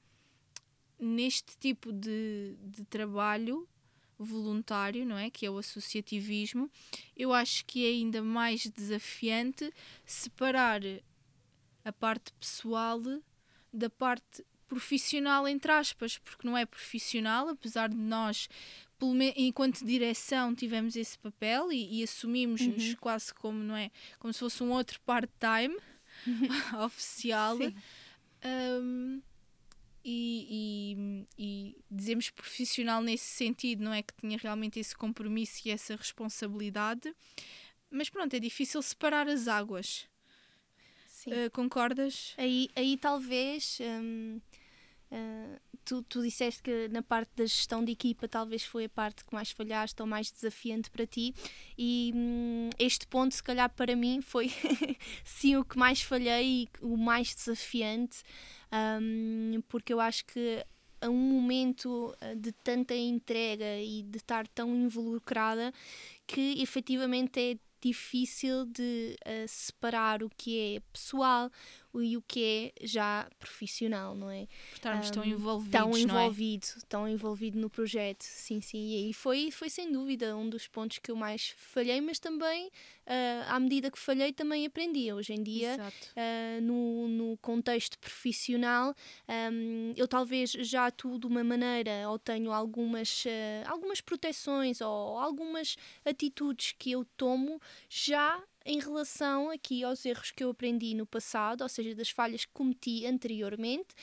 neste 0.99 1.56
tipo 1.58 1.92
de, 1.92 2.56
de 2.61 2.84
trabalho 2.84 3.68
voluntário, 4.18 5.04
não 5.04 5.18
é? 5.18 5.30
Que 5.30 5.46
é 5.46 5.50
o 5.50 5.58
associativismo, 5.58 6.70
eu 7.16 7.32
acho 7.32 7.64
que 7.64 7.84
é 7.84 7.90
ainda 7.90 8.22
mais 8.22 8.66
desafiante 8.66 9.72
separar 10.04 10.80
a 11.84 11.92
parte 11.92 12.32
pessoal 12.34 13.00
da 13.72 13.90
parte 13.90 14.44
profissional, 14.68 15.46
entre 15.46 15.70
aspas, 15.70 16.18
porque 16.18 16.46
não 16.46 16.56
é 16.56 16.64
profissional, 16.64 17.48
apesar 17.48 17.88
de 17.88 17.96
nós 17.96 18.48
enquanto 19.36 19.84
direção 19.84 20.54
tivemos 20.54 20.94
esse 20.94 21.18
papel 21.18 21.72
e, 21.72 21.98
e 21.98 22.02
assumimos-nos 22.04 22.90
uhum. 22.90 22.96
quase 23.00 23.34
como 23.34 23.58
não 23.58 23.76
é 23.76 23.90
como 24.18 24.32
se 24.32 24.38
fosse 24.38 24.62
um 24.62 24.70
outro 24.70 25.00
part-time 25.00 25.76
oficial. 26.84 27.58
Um, 28.44 29.20
e, 30.04 30.46
e, 30.50 31.26
e, 31.38 31.76
dizemos 31.90 32.30
profissional 32.30 33.02
nesse 33.02 33.24
sentido 33.24 33.84
não 33.84 33.92
é 33.92 34.02
que 34.02 34.14
tinha 34.20 34.36
realmente 34.36 34.80
esse 34.80 34.96
compromisso 34.96 35.62
e 35.64 35.70
essa 35.70 35.96
responsabilidade. 35.96 37.14
Mas 37.90 38.08
pronto 38.08 38.34
é 38.34 38.40
difícil 38.40 38.80
separar 38.82 39.28
as 39.28 39.48
águas 39.48 40.08
uh, 41.31 41.50
concordas? 41.52 42.35
Aí 42.37 42.69
aí 42.75 42.97
talvez 42.97 43.79
uh, 43.81 44.41
tu, 45.85 46.02
tu 46.02 46.23
disseste 46.23 46.62
que 46.62 46.88
na 46.88 47.02
parte 47.02 47.31
da 47.37 47.45
gestão 47.45 47.85
de 47.85 47.93
equipa 47.93 48.26
talvez 48.29 48.64
foi 48.64 48.85
a 48.85 48.88
parte 48.88 49.25
que 49.25 49.35
mais 49.35 49.50
falhaste 49.50 50.00
ou 50.00 50.09
mais 50.09 50.31
desafiante 50.31 50.91
para 50.91 51.07
ti. 51.07 51.35
E 51.76 52.12
hum, 52.14 52.71
este 52.79 53.07
ponto 53.07 53.35
se 53.35 53.43
calhar 53.43 53.69
para 53.71 53.95
mim 53.95 54.21
foi 54.23 54.50
sim 55.25 55.57
o 55.57 55.64
que 55.64 55.79
mais 55.79 56.00
falhei 56.00 56.62
e 56.62 56.69
o 56.81 56.97
mais 56.97 57.35
desafiante 57.35 58.23
um, 58.73 59.61
porque 59.69 59.93
eu 59.93 60.00
acho 60.00 60.25
que 60.25 60.64
a 61.00 61.11
um 61.11 61.17
momento 61.17 62.17
eh, 62.21 62.37
de 62.37 62.52
tanta 62.52 62.95
entrega 62.95 63.79
e 63.81 64.02
de 64.05 64.19
estar 64.19 64.47
tão 64.47 64.75
involucrada 64.75 65.73
que 66.26 66.62
efetivamente 66.62 67.41
é 67.41 67.59
difícil 67.82 68.64
de 68.66 69.16
uh, 69.26 69.48
separar 69.48 70.22
o 70.22 70.30
que 70.30 70.76
é 70.76 70.80
pessoal 70.92 71.50
e 72.00 72.16
o 72.16 72.22
que 72.22 72.72
é 72.80 72.87
já 72.87 73.28
profissional, 73.38 74.14
não 74.14 74.30
é? 74.30 74.46
Por 74.70 74.76
estarmos 74.76 75.08
um, 75.08 75.12
tão 75.12 75.25
envolvidos, 75.25 75.70
tão 75.70 75.96
é? 75.96 76.00
envolvido, 76.00 76.66
é? 76.66 76.80
tão 76.88 77.08
envolvido 77.08 77.58
no 77.58 77.68
projeto, 77.68 78.22
sim, 78.22 78.61
sim. 78.61 78.78
E 78.78 78.96
aí 78.96 79.12
foi, 79.12 79.50
foi 79.50 79.68
sem 79.68 79.92
dúvida 79.92 80.37
um 80.37 80.49
dos 80.49 80.66
pontos 80.66 80.99
que 80.99 81.11
eu 81.11 81.16
mais 81.16 81.54
falhei, 81.56 82.00
mas 82.00 82.18
também, 82.18 82.68
uh, 82.68 83.44
à 83.49 83.61
medida 83.61 83.90
que 83.90 83.99
falhei, 83.99 84.32
também 84.32 84.64
aprendi. 84.64 85.12
Hoje 85.12 85.34
em 85.34 85.42
dia, 85.42 85.76
uh, 86.16 86.62
no, 86.62 87.08
no 87.08 87.37
contexto 87.38 87.99
profissional, 87.99 88.94
um, 89.52 89.92
eu 89.96 90.08
talvez 90.08 90.52
já 90.52 90.87
atuo 90.87 91.18
de 91.18 91.26
uma 91.26 91.44
maneira 91.44 92.08
ou 92.08 92.18
tenho 92.18 92.52
algumas, 92.52 93.25
uh, 93.25 93.68
algumas 93.68 94.00
proteções 94.00 94.80
ou 94.80 95.18
algumas 95.18 95.76
atitudes 96.04 96.75
que 96.78 96.92
eu 96.92 97.04
tomo 97.16 97.61
já 97.88 98.42
em 98.64 98.78
relação 98.78 99.50
aqui 99.50 99.85
aos 99.85 100.04
erros 100.04 100.31
que 100.31 100.45
eu 100.45 100.50
aprendi 100.50 100.95
no 100.95 101.07
passado, 101.07 101.62
ou 101.62 101.69
seja, 101.69 101.95
das 101.95 102.11
falhas 102.11 102.45
que 102.45 102.52
cometi 102.52 103.07
anteriormente, 103.07 103.95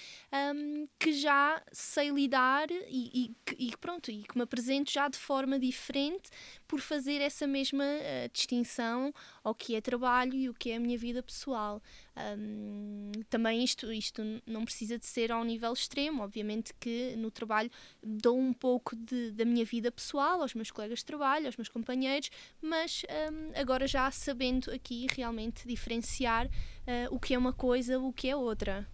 um, 0.55 0.87
que 0.97 1.13
já 1.13 1.61
sei 1.71 2.09
lidar 2.09 2.69
e, 2.71 3.33
e, 3.57 3.67
e, 3.67 3.77
pronto, 3.77 4.11
e 4.11 4.23
que 4.23 4.37
me 4.37 4.43
apresento 4.43 4.91
já 4.91 5.07
de 5.07 5.17
forma 5.17 5.59
diferente 5.59 6.29
por 6.69 6.79
fazer 6.79 7.19
essa 7.19 7.47
mesma 7.47 7.83
uh, 7.83 8.29
distinção 8.31 9.11
ao 9.43 9.55
que 9.55 9.75
é 9.75 9.81
trabalho 9.81 10.35
e 10.35 10.47
o 10.47 10.53
que 10.53 10.69
é 10.69 10.75
a 10.75 10.79
minha 10.79 10.99
vida 10.99 11.23
pessoal. 11.23 11.81
Um, 12.15 13.11
também 13.27 13.63
isto, 13.63 13.91
isto 13.91 14.21
não 14.45 14.63
precisa 14.63 14.99
de 14.99 15.07
ser 15.07 15.31
ao 15.31 15.43
nível 15.43 15.73
extremo, 15.73 16.21
obviamente 16.21 16.71
que 16.79 17.15
no 17.17 17.31
trabalho 17.31 17.71
dou 18.03 18.37
um 18.37 18.53
pouco 18.53 18.95
de, 18.95 19.31
da 19.31 19.43
minha 19.45 19.65
vida 19.65 19.91
pessoal 19.91 20.43
aos 20.43 20.53
meus 20.53 20.69
colegas 20.69 20.99
de 20.99 21.05
trabalho, 21.05 21.47
aos 21.47 21.57
meus 21.57 21.69
companheiros, 21.69 22.29
mas 22.61 23.03
um, 23.33 23.59
agora 23.59 23.87
já 23.87 24.11
sabendo 24.11 24.71
aqui 24.71 25.07
realmente 25.09 25.67
diferenciar 25.67 26.45
uh, 26.45 26.51
o 27.09 27.19
que 27.19 27.33
é 27.33 27.37
uma 27.37 27.51
coisa, 27.51 27.97
o 27.99 28.13
que 28.13 28.29
é 28.29 28.35
outra. 28.35 28.87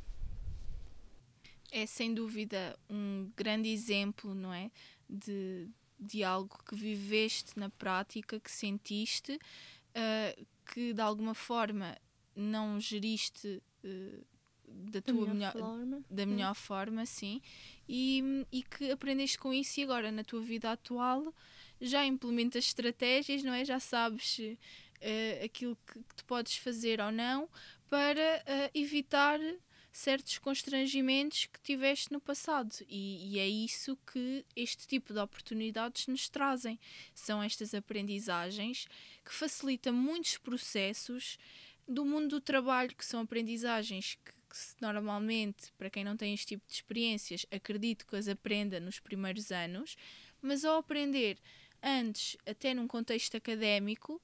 É 1.73 1.85
sem 1.85 2.13
dúvida 2.13 2.79
um 2.89 3.29
grande 3.35 3.67
exemplo, 3.67 4.33
não 4.33 4.53
é? 4.53 4.71
De, 5.09 5.69
de 6.05 6.23
algo 6.23 6.57
que 6.67 6.75
viveste 6.75 7.57
na 7.59 7.69
prática, 7.69 8.39
que 8.39 8.51
sentiste, 8.51 9.33
uh, 9.33 10.45
que 10.73 10.93
de 10.93 11.01
alguma 11.01 11.33
forma 11.33 11.97
não 12.35 12.79
geriste 12.79 13.61
uh, 13.83 14.25
da, 14.67 14.99
da 14.99 15.01
tua 15.01 15.33
melhor, 15.33 15.53
forma. 15.53 16.03
da 16.09 16.25
melhor 16.25 16.51
é. 16.51 16.55
forma, 16.55 17.05
sim, 17.05 17.41
e, 17.87 18.45
e 18.51 18.63
que 18.63 18.91
aprendeste 18.91 19.37
com 19.37 19.53
isso 19.53 19.79
e 19.79 19.83
agora 19.83 20.11
na 20.11 20.23
tua 20.23 20.41
vida 20.41 20.71
atual 20.71 21.33
já 21.79 22.05
implementas 22.05 22.65
estratégias, 22.65 23.43
não 23.43 23.53
é? 23.53 23.65
Já 23.65 23.79
sabes 23.79 24.39
uh, 24.39 25.45
aquilo 25.45 25.77
que, 25.87 25.99
que, 25.99 26.15
tu 26.15 26.25
podes 26.25 26.57
fazer 26.57 26.99
ou 27.01 27.11
não 27.11 27.49
para 27.89 28.43
evitar 28.73 29.39
certos 29.95 30.37
constrangimentos 30.39 31.45
que 31.45 31.59
tiveste 31.61 32.11
no 32.11 32.19
passado. 32.19 32.75
E, 32.89 33.31
e, 33.31 33.39
é 33.39 33.47
isso 33.47 33.97
que 34.11 34.45
este 34.53 34.85
tipo 34.85 35.13
de 35.13 35.19
oportunidades 35.19 36.07
nos 36.07 36.27
trazem. 36.27 36.77
São 37.13 37.41
estas 37.41 37.73
aprendizagens 37.73 38.89
que 39.23 39.33
facilitam 39.33 39.93
muitos 39.93 40.37
processos 40.37 41.39
do 41.87 42.03
mundo 42.03 42.27
do 42.27 42.41
trabalho, 42.41 42.93
que 42.93 43.05
são 43.05 43.21
aprendizagens 43.21 44.15
que, 44.15 44.33
que 44.33 44.81
normalmente, 44.81 45.71
para 45.77 45.89
quem 45.89 46.03
não 46.03 46.17
tem 46.17 46.33
este 46.33 46.47
tipo 46.47 46.67
de 46.67 46.73
experiências, 46.73 47.45
acredito 47.49 48.05
que 48.05 48.17
as 48.17 48.27
aprenda 48.27 48.81
nos 48.81 48.99
primeiros 48.99 49.49
anos, 49.49 49.95
mas 50.41 50.65
ao 50.65 50.77
aprender 50.77 51.37
antes, 51.81 52.35
até 52.45 52.73
num 52.73 52.87
contexto 52.87 53.37
académico, 53.37 54.21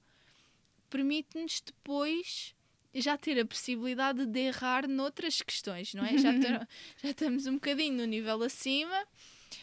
permite-nos 0.90 1.62
depois 1.62 2.54
já 2.94 3.18
ter 3.18 3.40
a 3.40 3.46
possibilidade 3.46 4.26
de 4.26 4.40
errar 4.40 4.88
noutras 4.88 5.42
questões, 5.42 5.94
não 5.94 6.06
é? 6.06 6.18
Já, 6.18 6.32
ter, 6.40 6.68
já 7.02 7.10
estamos 7.10 7.46
um 7.48 7.54
bocadinho 7.54 7.98
no 7.98 8.06
nível 8.06 8.42
acima, 8.44 9.08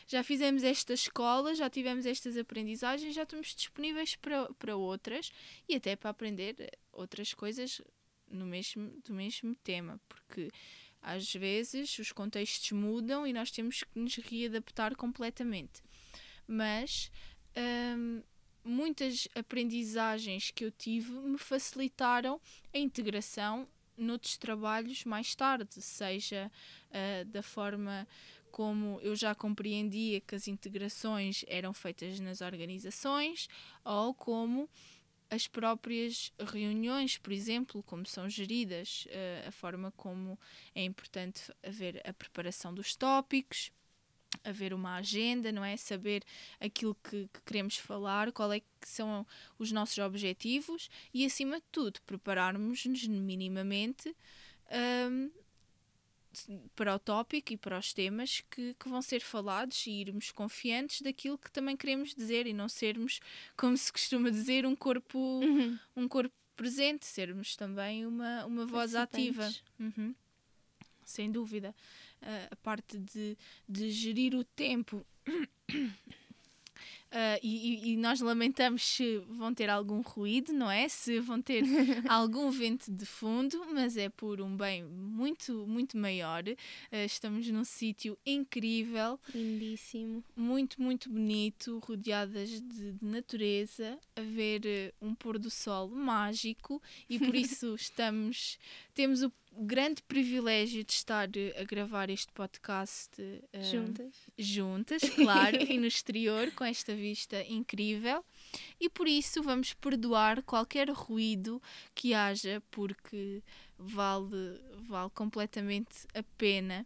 já 0.06 0.23
fizemos 0.23 0.62
esta 0.62 0.94
escola, 0.94 1.54
já 1.54 1.68
tivemos 1.68 2.06
estas 2.06 2.37
aprendizagens, 2.37 3.14
já 3.14 3.23
estamos 3.23 3.54
disponíveis 3.54 4.16
para, 4.16 4.52
para 4.54 4.76
outras 4.76 5.30
e 5.68 5.75
até 5.75 5.97
para 5.97 6.11
aprender 6.11 6.70
outras 6.92 7.35
coisas 7.35 7.80
no 8.30 8.47
mesmo, 8.47 8.92
do 9.04 9.14
mesmo 9.14 9.54
tema, 9.56 10.00
porque 10.08 10.50
às 11.00 11.32
vezes 11.32 11.99
os 11.99 12.12
contextos 12.12 12.73
mudam 12.73 13.26
e 13.26 13.32
nós 13.32 13.50
temos 13.50 13.82
que 13.82 13.99
nos 13.99 14.16
readaptar 14.16 14.97
completamente. 14.97 15.82
Mas 16.47 17.11
hum, 17.56 18.23
muitas 18.68 19.26
aprendizagens 19.34 20.50
que 20.50 20.64
eu 20.64 20.70
tive 20.70 21.10
me 21.10 21.38
facilitaram 21.38 22.38
a 22.72 22.78
integração 22.78 23.66
noutros 23.96 24.37
trabalhos 24.37 25.04
mais 25.04 25.34
tarde, 25.34 25.82
seja 25.82 26.52
uh, 26.90 27.25
da 27.25 27.42
forma 27.42 28.06
como 28.50 29.00
eu 29.02 29.16
já 29.16 29.34
compreendia 29.34 30.20
que 30.20 30.34
as 30.34 30.46
integrações 30.48 31.44
eram 31.48 31.72
feitas 31.72 32.20
nas 32.20 32.40
organizações 32.40 33.48
ou 33.84 34.14
como 34.14 34.68
as 35.30 35.46
próprias 35.46 36.32
reuniões, 36.38 37.18
por 37.18 37.32
exemplo, 37.32 37.82
como 37.82 38.06
são 38.06 38.28
geridas, 38.28 39.06
uh, 39.06 39.48
a 39.48 39.50
forma 39.50 39.92
como 39.96 40.38
é 40.75 40.84
importante 40.84 41.52
haver 41.62 42.00
a 42.06 42.12
preparação 42.12 42.72
dos 42.72 42.94
tópicos, 42.94 43.70
haver 44.48 44.72
uma 44.72 44.96
agenda, 44.96 45.52
não 45.52 45.64
é? 45.64 45.76
Saber 45.76 46.22
aquilo 46.60 46.94
que, 46.96 47.28
que, 47.32 47.40
queremos 47.44 47.76
falar, 47.76 48.32
qual 48.32 48.52
é 48.52 48.60
que 48.60 48.88
são 48.88 49.26
os 49.58 49.72
nossos 49.72 49.98
objetivos 49.98 50.88
e, 51.12 51.24
acima 51.24 51.56
de 51.56 51.66
tudo, 51.70 52.00
prepararmos-nos 52.02 53.06
minimamente 53.06 54.14
um, 55.10 55.30
para 56.74 56.94
o 56.94 56.98
tópico 56.98 57.52
e 57.52 57.56
para 57.56 57.78
os 57.78 57.92
temas 57.92 58.42
que, 58.50 58.74
que 58.74 58.88
vão 58.88 59.02
ser 59.02 59.20
falados 59.20 59.86
e 59.86 59.90
irmos 59.90 60.30
confiantes 60.30 61.00
daquilo 61.02 61.38
que 61.38 61.50
também 61.50 61.76
queremos 61.76 62.14
dizer 62.14 62.46
e 62.46 62.52
não 62.52 62.68
sermos, 62.68 63.20
como 63.56 63.76
se 63.76 63.92
costuma 63.92 64.30
dizer, 64.30 64.66
um 64.66 64.76
corpo, 64.76 65.18
uhum. 65.18 65.78
um 65.96 66.08
corpo 66.08 66.34
presente, 66.56 67.06
sermos 67.06 67.56
também 67.56 68.04
uma, 68.04 68.44
uma 68.44 68.66
voz 68.66 68.94
ativa. 68.94 69.48
Uhum. 69.78 70.14
Sem 71.08 71.30
dúvida. 71.32 71.74
Uh, 72.22 72.48
a 72.50 72.56
parte 72.56 72.98
de, 72.98 73.36
de 73.68 73.90
gerir 73.90 74.34
o 74.34 74.44
tempo 74.44 75.04
Uh, 77.08 77.38
e, 77.42 77.92
e, 77.92 77.96
nós 77.96 78.20
lamentamos 78.20 78.82
se 78.82 79.18
vão 79.30 79.54
ter 79.54 79.70
algum 79.70 80.00
ruído, 80.00 80.52
não 80.52 80.70
é? 80.70 80.88
Se 80.88 81.20
vão 81.20 81.40
ter 81.40 81.62
algum 82.08 82.50
vento 82.50 82.90
de 82.92 83.06
fundo, 83.06 83.66
mas 83.72 83.96
é 83.96 84.08
por 84.08 84.40
um 84.40 84.56
bem 84.56 84.84
muito, 84.84 85.66
muito 85.66 85.96
maior. 85.96 86.42
Uh, 86.46 87.04
estamos 87.06 87.48
num 87.48 87.64
sítio 87.64 88.18
incrível, 88.24 89.18
lindíssimo, 89.34 90.22
muito, 90.36 90.80
muito 90.80 91.08
bonito, 91.08 91.80
rodeadas 91.84 92.50
de, 92.50 92.92
de 92.92 93.04
natureza, 93.04 93.98
a 94.14 94.20
ver 94.20 94.92
uh, 95.00 95.06
um 95.06 95.14
pôr 95.14 95.38
do 95.38 95.50
sol 95.50 95.88
mágico 95.88 96.82
e 97.08 97.18
por 97.18 97.34
isso 97.36 97.74
estamos, 97.74 98.58
temos 98.98 99.22
o 99.22 99.32
grande 99.52 100.02
privilégio 100.02 100.82
de 100.82 100.92
estar 100.92 101.28
a 101.56 101.62
gravar 101.62 102.10
este 102.10 102.32
podcast 102.32 103.22
uh, 103.22 103.62
juntas, 103.62 104.12
juntas, 104.36 105.02
claro, 105.14 105.56
e 105.62 105.78
no 105.78 105.86
exterior, 105.86 106.50
com 106.50 106.64
esta 106.64 106.96
vista 106.96 107.40
incrível. 107.44 108.24
E 108.80 108.88
por 108.88 109.06
isso 109.06 109.40
vamos 109.40 109.72
perdoar 109.72 110.42
qualquer 110.42 110.90
ruído 110.90 111.62
que 111.94 112.12
haja, 112.12 112.60
porque 112.72 113.40
vale, 113.78 114.60
vale 114.88 115.10
completamente 115.10 116.08
a 116.12 116.24
pena 116.36 116.84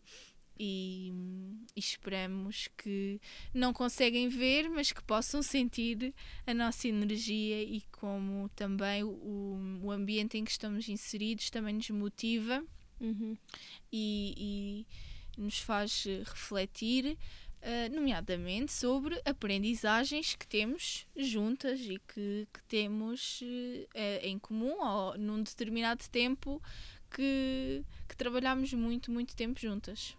e, 0.59 1.13
e, 1.75 1.81
esperamos 1.81 2.69
que 2.77 3.21
não 3.53 3.73
conseguem 3.73 4.29
ver, 4.29 4.69
mas 4.69 4.93
que 4.93 5.03
possam 5.03 5.43
sentir 5.43 6.15
a 6.47 6.55
nossa 6.55 6.89
energia 6.89 7.63
e 7.63 7.83
como 7.91 8.49
também 8.51 9.03
o, 9.03 9.81
o 9.83 9.91
ambiente 9.91 10.39
em 10.39 10.45
que 10.45 10.51
estamos 10.51 10.89
inseridos 10.89 11.51
também 11.51 11.75
nos 11.75 11.91
motiva 11.91 12.65
uhum. 13.01 13.37
e, 13.93 14.87
e, 15.37 15.41
nos 15.41 15.59
faz 15.59 16.05
refletir. 16.25 17.17
Uh, 17.65 17.95
nomeadamente 17.95 18.73
sobre 18.73 19.23
aprendizagens 19.25 20.35
que 20.35 20.45
temos 20.49 21.07
juntas 21.17 21.79
e 21.79 21.97
que, 22.09 22.49
que 22.53 22.63
temos 22.65 23.41
uh, 23.41 24.19
em 24.21 24.37
comum 24.37 24.85
ou 24.85 25.17
num 25.17 25.41
determinado 25.41 26.03
tempo 26.11 26.61
que, 27.09 27.85
que 28.09 28.17
trabalhamos 28.17 28.73
muito, 28.73 29.13
muito 29.13 29.37
tempo 29.37 29.61
juntas. 29.61 30.17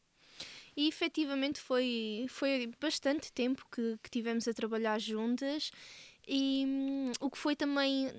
E 0.75 0.88
efetivamente 0.88 1.60
foi, 1.60 2.25
foi 2.30 2.72
bastante 2.80 3.32
tempo 3.32 3.65
que, 3.72 3.98
que 4.01 4.10
tivemos 4.10 4.48
a 4.48 4.53
trabalhar 4.53 5.00
juntas. 5.00 5.72
E 6.27 6.63
hum, 6.65 7.12
o 7.20 7.30
que 7.30 7.38
foi 7.38 7.56
também 7.56 8.12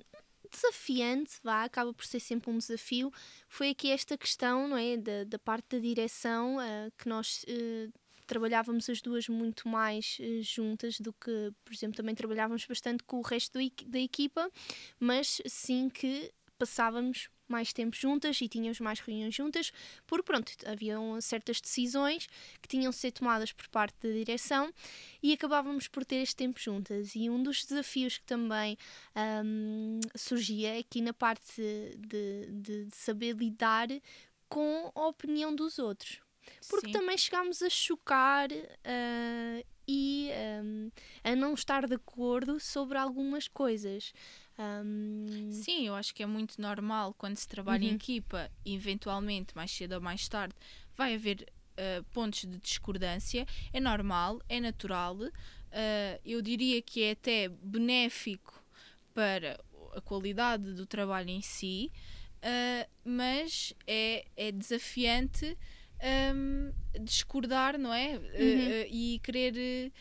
desafiante, 0.49 1.37
vá, 1.43 1.63
acaba 1.63 1.93
por 1.93 2.05
ser 2.05 2.19
sempre 2.19 2.49
um 2.49 2.57
desafio, 2.57 3.11
foi 3.47 3.69
aqui 3.69 3.91
esta 3.91 4.17
questão, 4.17 4.67
não 4.67 4.77
é, 4.77 4.97
da, 4.97 5.23
da 5.25 5.39
parte 5.39 5.75
da 5.75 5.79
direção, 5.79 6.57
uh, 6.57 6.91
que 6.97 7.09
nós 7.09 7.43
uh, 7.43 7.93
trabalhávamos 8.25 8.89
as 8.89 9.01
duas 9.01 9.27
muito 9.27 9.67
mais 9.67 10.17
uh, 10.19 10.41
juntas 10.41 10.99
do 10.99 11.13
que, 11.13 11.51
por 11.63 11.73
exemplo, 11.73 11.97
também 11.97 12.15
trabalhávamos 12.15 12.65
bastante 12.65 13.03
com 13.03 13.17
o 13.17 13.21
resto 13.21 13.59
da 13.85 13.99
equipa, 13.99 14.49
mas 14.99 15.41
sim 15.45 15.89
que 15.89 16.31
passávamos 16.57 17.29
mais 17.47 17.71
tempo 17.71 17.95
juntas 17.95 18.41
e 18.41 18.47
tínhamos 18.47 18.79
mais 18.79 18.99
reuniões 18.99 19.33
juntas, 19.35 19.71
porque 20.07 20.23
pronto, 20.23 20.51
haviam 20.65 21.19
certas 21.21 21.61
decisões 21.61 22.27
que 22.61 22.67
tinham 22.67 22.89
de 22.89 22.95
ser 22.95 23.11
tomadas 23.11 23.51
por 23.51 23.67
parte 23.69 23.95
da 24.01 24.13
direção 24.13 24.73
e 25.21 25.33
acabávamos 25.33 25.87
por 25.87 26.03
ter 26.03 26.17
este 26.17 26.35
tempo 26.35 26.59
juntas. 26.59 27.15
E 27.15 27.29
um 27.29 27.41
dos 27.41 27.65
desafios 27.65 28.17
que 28.17 28.25
também 28.25 28.77
um, 29.45 29.99
surgia 30.15 30.79
aqui 30.79 31.01
na 31.01 31.13
parte 31.13 31.51
de, 31.55 32.47
de, 32.51 32.85
de 32.85 32.95
saber 32.95 33.35
lidar 33.35 33.87
com 34.49 34.91
a 34.95 35.07
opinião 35.07 35.55
dos 35.55 35.79
outros. 35.79 36.19
Porque 36.69 36.87
Sim. 36.87 36.93
também 36.93 37.17
chegámos 37.17 37.61
a 37.61 37.69
chocar 37.69 38.49
uh, 38.51 39.65
e 39.87 40.29
um, 40.63 40.91
a 41.23 41.35
não 41.35 41.53
estar 41.53 41.87
de 41.87 41.95
acordo 41.95 42.59
sobre 42.59 42.97
algumas 42.97 43.47
coisas. 43.47 44.13
Um... 44.57 45.51
Sim, 45.51 45.87
eu 45.87 45.95
acho 45.95 46.13
que 46.15 46.23
é 46.23 46.25
muito 46.25 46.61
normal 46.61 47.13
quando 47.17 47.35
se 47.35 47.47
trabalha 47.47 47.83
uhum. 47.83 47.91
em 47.91 47.95
equipa, 47.95 48.49
eventualmente, 48.65 49.55
mais 49.55 49.71
cedo 49.71 49.93
ou 49.93 50.01
mais 50.01 50.27
tarde, 50.27 50.55
vai 50.95 51.15
haver 51.15 51.45
uh, 51.73 52.03
pontos 52.05 52.41
de 52.41 52.57
discordância. 52.57 53.45
É 53.73 53.79
normal, 53.79 54.41
é 54.47 54.59
natural. 54.59 55.15
Uh, 55.15 55.31
eu 56.23 56.41
diria 56.41 56.81
que 56.81 57.03
é 57.03 57.11
até 57.11 57.49
benéfico 57.49 58.63
para 59.13 59.59
a 59.93 60.01
qualidade 60.01 60.73
do 60.73 60.85
trabalho 60.85 61.29
em 61.29 61.41
si, 61.41 61.91
uh, 62.37 62.89
mas 63.03 63.73
é, 63.85 64.25
é 64.35 64.51
desafiante 64.51 65.57
um, 66.33 66.71
discordar, 67.01 67.77
não 67.77 67.93
é? 67.93 68.17
Uhum. 68.17 68.85
e 68.89 69.19
querer. 69.23 69.91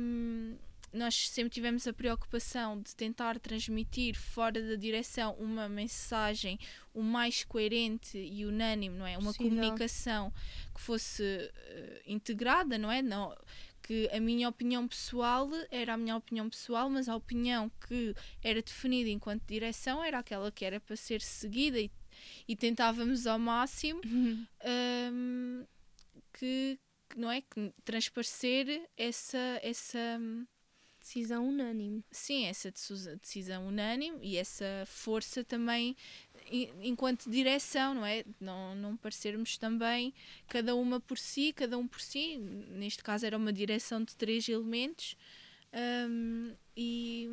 Um, 0.00 0.56
nós 0.96 1.28
sempre 1.28 1.50
tivemos 1.50 1.86
a 1.86 1.92
preocupação 1.92 2.80
de 2.80 2.96
tentar 2.96 3.38
transmitir 3.38 4.16
fora 4.16 4.60
da 4.62 4.74
direção 4.74 5.34
uma 5.38 5.68
mensagem 5.68 6.58
o 6.94 7.02
mais 7.02 7.44
coerente 7.44 8.16
e 8.16 8.46
unânime, 8.46 8.96
não 8.96 9.06
é? 9.06 9.18
Uma 9.18 9.32
Sim, 9.32 9.50
comunicação 9.50 10.24
não. 10.24 10.74
que 10.74 10.80
fosse 10.80 11.22
uh, 11.22 12.00
integrada, 12.06 12.78
não 12.78 12.90
é? 12.90 13.02
Não, 13.02 13.36
que 13.82 14.08
a 14.12 14.18
minha 14.18 14.48
opinião 14.48 14.88
pessoal 14.88 15.48
era 15.70 15.94
a 15.94 15.96
minha 15.96 16.16
opinião 16.16 16.50
pessoal, 16.50 16.90
mas 16.90 17.08
a 17.08 17.14
opinião 17.14 17.70
que 17.86 18.14
era 18.42 18.60
definida 18.60 19.08
enquanto 19.10 19.46
direção 19.46 20.02
era 20.02 20.18
aquela 20.18 20.50
que 20.50 20.64
era 20.64 20.80
para 20.80 20.96
ser 20.96 21.20
seguida 21.20 21.78
e, 21.78 21.90
e 22.48 22.56
tentávamos 22.56 23.26
ao 23.26 23.38
máximo 23.38 24.00
uhum. 24.04 24.46
um, 25.12 25.66
que, 26.32 26.78
que, 27.08 27.18
não 27.18 27.30
é 27.30 27.40
que 27.40 27.72
transparecer 27.84 28.88
essa 28.96 29.60
essa 29.62 30.18
decisão 31.06 31.48
unânime. 31.48 32.04
Sim, 32.10 32.46
essa 32.46 32.72
decisão 33.20 33.68
unânime 33.68 34.18
e 34.20 34.36
essa 34.36 34.66
força 34.86 35.44
também 35.44 35.96
enquanto 36.82 37.30
direção, 37.30 37.94
não 37.94 38.04
é? 38.04 38.24
Não, 38.40 38.74
não 38.74 38.96
parecermos 38.96 39.56
também 39.56 40.12
cada 40.48 40.74
uma 40.74 40.98
por 41.00 41.16
si, 41.16 41.52
cada 41.52 41.78
um 41.78 41.86
por 41.86 42.00
si. 42.00 42.36
Neste 42.36 43.04
caso 43.04 43.24
era 43.24 43.36
uma 43.36 43.52
direção 43.52 44.02
de 44.02 44.16
três 44.16 44.48
elementos 44.48 45.16
um, 46.08 46.52
e, 46.76 47.28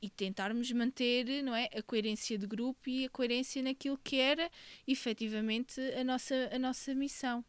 e 0.00 0.10
tentarmos 0.10 0.70
manter 0.72 1.42
não 1.44 1.54
é, 1.54 1.68
a 1.72 1.82
coerência 1.82 2.36
de 2.36 2.46
grupo 2.46 2.88
e 2.88 3.04
a 3.06 3.10
coerência 3.10 3.62
naquilo 3.62 3.98
que 4.02 4.16
era 4.16 4.50
efetivamente 4.86 5.80
a 5.80 6.02
nossa, 6.02 6.50
a 6.52 6.58
nossa 6.58 6.92
missão. 6.92 7.44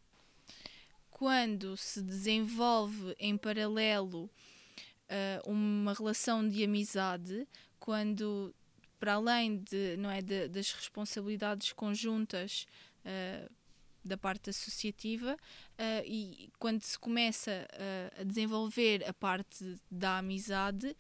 Quando 1.10 1.78
se 1.78 2.02
desenvolve 2.02 3.16
em 3.20 3.38
paralelo 3.38 4.30
uh, 5.10 5.50
uma 5.50 5.94
relação 5.94 6.48
de 6.48 6.64
amizade 6.64 7.48
quando 7.80 8.54
para 9.00 9.14
além 9.14 9.58
de, 9.58 9.98
não 9.98 10.10
é, 10.10 10.22
de, 10.22 10.48
das 10.48 10.72
responsabilidades 10.72 11.74
conjuntas 11.74 12.66
uh, 13.06 13.52
da 14.04 14.18
parte 14.18 14.50
associativa 14.50 15.34
uh, 15.36 16.06
e 16.06 16.50
quando 16.60 16.82
se 16.82 16.98
começa 16.98 17.68
a 18.20 18.24
desenvolver 18.24 19.04
a 19.08 19.14
parte 19.14 19.78
da 19.90 20.20
amizade, 20.20 20.96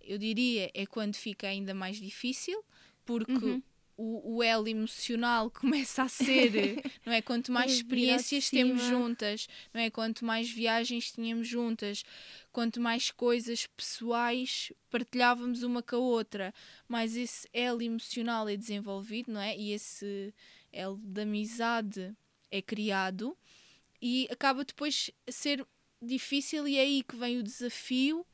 eu 0.00 0.18
diria 0.18 0.70
é 0.74 0.86
quando 0.86 1.16
fica 1.16 1.48
ainda 1.48 1.74
mais 1.74 1.96
difícil, 1.96 2.64
porque 3.04 3.32
uhum 3.32 3.62
o, 3.98 4.36
o 4.36 4.42
elo 4.42 4.68
emocional 4.68 5.50
começa 5.52 6.04
a 6.04 6.08
ser, 6.08 6.80
não 7.04 7.12
é? 7.12 7.20
Quanto 7.20 7.50
mais 7.50 7.72
experiências 7.74 8.48
temos 8.48 8.80
juntas, 8.82 9.48
não 9.74 9.80
é? 9.80 9.90
Quanto 9.90 10.24
mais 10.24 10.48
viagens 10.48 11.10
tínhamos 11.10 11.48
juntas, 11.48 12.04
quanto 12.52 12.80
mais 12.80 13.10
coisas 13.10 13.66
pessoais 13.66 14.72
partilhávamos 14.88 15.64
uma 15.64 15.82
com 15.82 15.96
a 15.96 15.98
outra, 15.98 16.54
mais 16.86 17.16
esse 17.16 17.48
elo 17.52 17.82
emocional 17.82 18.48
é 18.48 18.56
desenvolvido, 18.56 19.32
não 19.32 19.40
é? 19.40 19.56
E 19.58 19.72
esse 19.72 20.32
elo 20.72 20.96
de 20.96 21.22
amizade 21.22 22.16
é 22.50 22.62
criado 22.62 23.36
e 24.00 24.28
acaba 24.30 24.64
depois 24.64 25.10
a 25.26 25.32
ser 25.32 25.66
difícil 26.00 26.68
e 26.68 26.76
é 26.76 26.82
aí 26.82 27.02
que 27.02 27.16
vem 27.16 27.38
o 27.38 27.42
desafio 27.42 28.24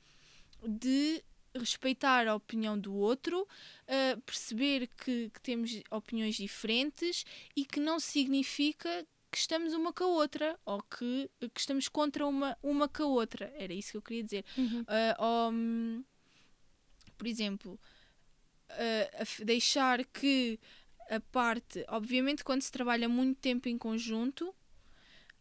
de 0.63 1.25
respeitar 1.55 2.27
a 2.27 2.35
opinião 2.35 2.79
do 2.79 2.95
outro, 2.95 3.43
uh, 3.43 4.21
perceber 4.23 4.89
que, 4.89 5.31
que, 5.31 5.41
temos 5.41 5.81
opiniões 5.91 6.37
diferentes 6.37 7.25
e 7.57 7.65
que 7.65 7.81
não 7.81 8.01
significa 8.01 9.07
que 9.31 9.39
estamos 9.39 9.73
uma 9.73 9.93
com 9.93 10.05
a 10.05 10.09
outra 10.09 10.59
ou 10.65 10.83
que, 10.83 11.31
que 11.53 11.61
estamos 11.61 11.89
contra 11.89 12.27
uma, 12.27 12.57
uma 12.63 12.89
com 12.89 13.03
a 13.03 13.07
outra. 13.07 13.53
Era 13.57 13.73
isso 13.73 13.93
que 13.93 13.97
eu 13.97 14.03
queria 14.03 14.23
dizer. 14.23 14.45
Uhum. 14.57 14.83
Uh, 14.83 15.53
um, 15.53 16.05
por 17.17 17.27
exemplo, 17.27 17.81
uh, 18.71 19.45
deixar 19.45 20.05
que 20.05 20.59
a 21.11 21.21
parte, 21.21 21.85
obviamente, 21.89 22.45
quando 22.45 22.63
se 22.63 22.73
trabalha 22.73 23.09
muito 23.09 23.39
tempo 23.41 23.69
em 23.69 23.77
conjunto, 23.77 24.55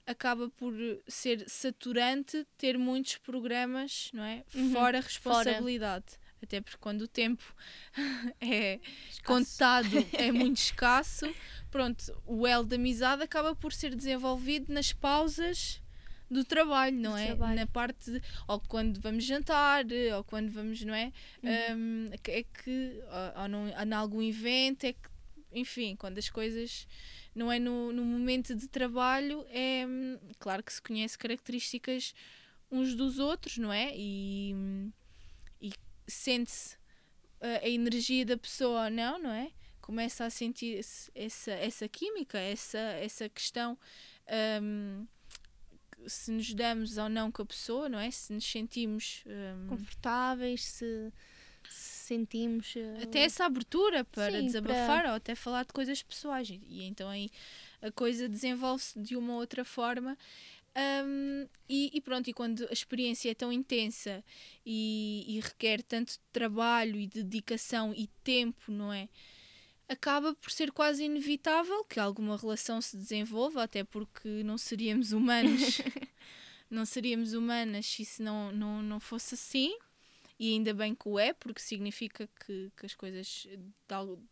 acaba 0.05 0.49
por 0.49 0.73
ser 1.07 1.47
saturante 1.49 2.45
ter 2.57 2.77
muitos 2.77 3.17
programas, 3.17 4.09
não 4.13 4.23
é? 4.23 4.43
Uhum. 4.53 4.71
Fora 4.71 4.99
responsabilidade. 4.99 6.05
Fora. 6.05 6.23
Até 6.43 6.59
porque 6.59 6.77
quando 6.77 7.03
o 7.03 7.07
tempo 7.07 7.43
é 8.41 8.79
escasso. 9.09 9.23
contado, 9.23 10.07
é 10.13 10.31
muito 10.31 10.57
escasso, 10.57 11.33
pronto, 11.71 12.03
o 12.25 12.45
elo 12.45 12.65
da 12.65 12.75
amizade 12.75 13.23
acaba 13.23 13.55
por 13.55 13.71
ser 13.71 13.95
desenvolvido 13.95 14.73
nas 14.73 14.91
pausas 14.91 15.81
do 16.29 16.43
trabalho, 16.43 16.97
não 16.97 17.11
do 17.11 17.17
é? 17.17 17.27
Trabalho. 17.27 17.55
Na 17.55 17.67
parte 17.67 18.11
de, 18.11 18.21
ou 18.47 18.59
quando 18.59 18.99
vamos 18.99 19.23
jantar, 19.23 19.85
ou 20.17 20.23
quando 20.23 20.51
vamos, 20.51 20.83
não 20.83 20.93
é? 20.93 21.13
Uhum. 21.41 21.77
Um, 21.77 22.09
é 22.27 22.43
que 22.43 22.99
ou, 23.35 23.41
ou, 23.43 23.47
num, 23.47 23.65
ou 23.69 23.81
em 23.81 23.93
algum 23.93 24.21
evento, 24.21 24.83
é 24.85 24.93
que, 24.93 25.09
enfim, 25.53 25.95
quando 25.95 26.17
as 26.17 26.29
coisas 26.29 26.87
não 27.35 27.51
é 27.51 27.59
no, 27.59 27.91
no 27.91 28.03
momento 28.03 28.55
de 28.55 28.67
trabalho, 28.67 29.45
é 29.49 29.85
claro 30.39 30.63
que 30.63 30.73
se 30.73 30.81
conhece 30.81 31.17
características 31.17 32.13
uns 32.71 32.95
dos 32.95 33.19
outros, 33.19 33.57
não 33.57 33.71
é? 33.71 33.91
E, 33.95 34.55
e 35.61 35.71
sente-se 36.07 36.75
a, 37.39 37.65
a, 37.65 37.69
energia 37.69 38.25
da 38.25 38.37
pessoa 38.37 38.85
ou 38.85 38.89
não, 38.89 39.19
não 39.19 39.31
é? 39.31 39.51
Começa 39.81 40.25
a 40.25 40.29
sentir 40.29 40.79
essa, 41.13 41.51
essa 41.51 41.87
química, 41.87 42.39
essa, 42.39 42.79
essa 42.79 43.29
questão. 43.29 43.77
Um, 44.61 45.05
se 46.07 46.31
nos 46.31 46.53
damos 46.53 46.97
ou 46.97 47.09
não 47.09 47.31
com 47.31 47.41
a 47.41 47.45
pessoa, 47.45 47.89
não 47.89 47.99
é? 47.99 48.09
Se 48.09 48.33
nos 48.33 48.45
sentimos 48.45 49.23
um, 49.25 49.67
confortáveis, 49.67 50.63
se 50.63 51.13
sentimos. 52.13 52.75
Uh... 52.75 53.03
Até 53.03 53.19
essa 53.19 53.45
abertura 53.45 54.03
para 54.05 54.39
Sim, 54.39 54.45
desabafar 54.45 55.01
para... 55.01 55.09
ou 55.09 55.15
até 55.15 55.35
falar 55.35 55.65
de 55.65 55.73
coisas 55.73 56.01
pessoais. 56.03 56.49
E 56.49 56.83
então 56.83 57.09
aí 57.09 57.29
a 57.81 57.91
coisa 57.91 58.29
desenvolve-se 58.29 58.99
de 58.99 59.15
uma 59.15 59.35
outra 59.35 59.65
forma. 59.65 60.17
Um, 60.75 61.47
e, 61.69 61.91
e, 61.93 62.01
pronto, 62.01 62.27
e 62.29 62.33
quando 62.33 62.67
a 62.67 62.73
experiência 62.73 63.29
é 63.29 63.35
tão 63.35 63.53
intensa 63.53 64.23
e, 64.65 65.23
e, 65.27 65.39
requer 65.39 65.83
tanto 65.83 66.17
trabalho 66.31 66.99
e 66.99 67.05
dedicação 67.05 67.93
e 67.95 68.07
tempo, 68.23 68.71
não 68.71 68.91
é? 68.91 69.07
Acaba 69.87 70.33
por 70.33 70.49
ser 70.49 70.71
quase 70.71 71.03
inevitável 71.03 71.83
que 71.85 71.99
alguma 71.99 72.35
relação 72.37 72.81
se 72.81 72.97
desenvolva, 72.97 73.63
até 73.63 73.83
porque 73.83 74.41
não 74.43 74.57
seríamos 74.57 75.11
humanos, 75.11 75.79
não 76.71 76.85
seríamos 76.85 77.33
humanas 77.33 77.85
se 77.85 78.01
isso 78.01 78.23
não, 78.23 78.51
não, 78.51 78.81
não 78.81 78.99
fosse 78.99 79.35
assim 79.35 79.77
e 80.39 80.53
ainda 80.53 80.73
bem 80.73 80.95
que 80.95 81.07
o 81.07 81.19
é, 81.19 81.33
porque 81.33 81.61
significa 81.61 82.27
que, 82.45 82.71
que 82.75 82.85
as 82.85 82.95
coisas, 82.95 83.47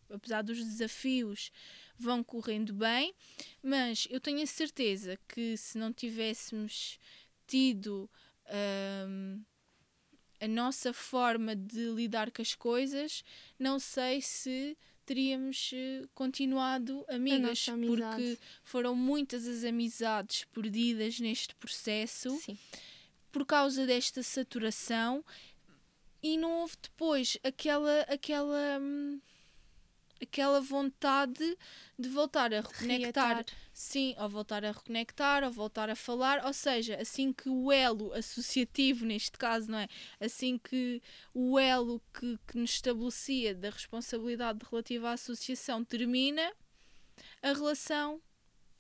apesar 0.09 0.41
dos 0.41 0.57
desafios, 0.57 1.51
vão 1.97 2.23
correndo 2.23 2.73
bem, 2.73 3.13
mas 3.61 4.07
eu 4.09 4.19
tenho 4.19 4.41
a 4.41 4.47
certeza 4.47 5.17
que 5.27 5.55
se 5.57 5.77
não 5.77 5.93
tivéssemos 5.93 6.99
tido 7.47 8.09
hum, 9.07 9.43
a 10.39 10.47
nossa 10.47 10.91
forma 10.91 11.55
de 11.55 11.91
lidar 11.91 12.31
com 12.31 12.41
as 12.41 12.55
coisas, 12.55 13.23
não 13.59 13.77
sei 13.77 14.21
se 14.21 14.75
teríamos 15.05 15.71
eh, 15.73 16.07
continuado 16.13 17.05
amigas, 17.09 17.65
porque 17.65 18.37
foram 18.63 18.95
muitas 18.95 19.45
as 19.45 19.63
amizades 19.63 20.45
perdidas 20.45 21.19
neste 21.19 21.53
processo 21.55 22.29
Sim. 22.39 22.57
por 23.31 23.45
causa 23.45 23.85
desta 23.85 24.23
saturação 24.23 25.23
e 26.21 26.38
não 26.38 26.62
houve 26.62 26.75
depois 26.81 27.38
aquela 27.43 28.01
aquela 28.01 28.79
hum, 28.79 29.19
aquela 30.21 30.62
vontade 30.62 31.57
de 31.97 32.07
voltar 32.07 32.53
a 32.53 32.62
reconectar 32.62 33.38
Reatar. 33.38 33.45
sim, 33.73 34.15
ou 34.19 34.29
voltar 34.29 34.63
a 34.63 34.71
reconectar, 34.71 35.43
ou 35.43 35.51
voltar 35.51 35.89
a 35.89 35.95
falar, 35.95 36.45
ou 36.45 36.53
seja, 36.53 36.95
assim 37.01 37.34
que 37.34 37.49
o 37.49 37.71
elo 37.71 38.13
associativo 38.13 39.05
neste 39.05 39.38
caso, 39.38 39.69
não 39.71 39.79
é? 39.79 39.88
Assim 40.19 40.57
que 40.57 41.01
o 41.34 41.57
elo 41.57 42.01
que, 42.13 42.38
que 42.47 42.57
nos 42.57 42.71
estabelecia 42.71 43.55
da 43.55 43.71
responsabilidade 43.71 44.60
relativa 44.69 45.10
à 45.10 45.13
associação 45.13 45.84
termina, 45.84 46.53
a 47.41 47.53
relação 47.53 48.21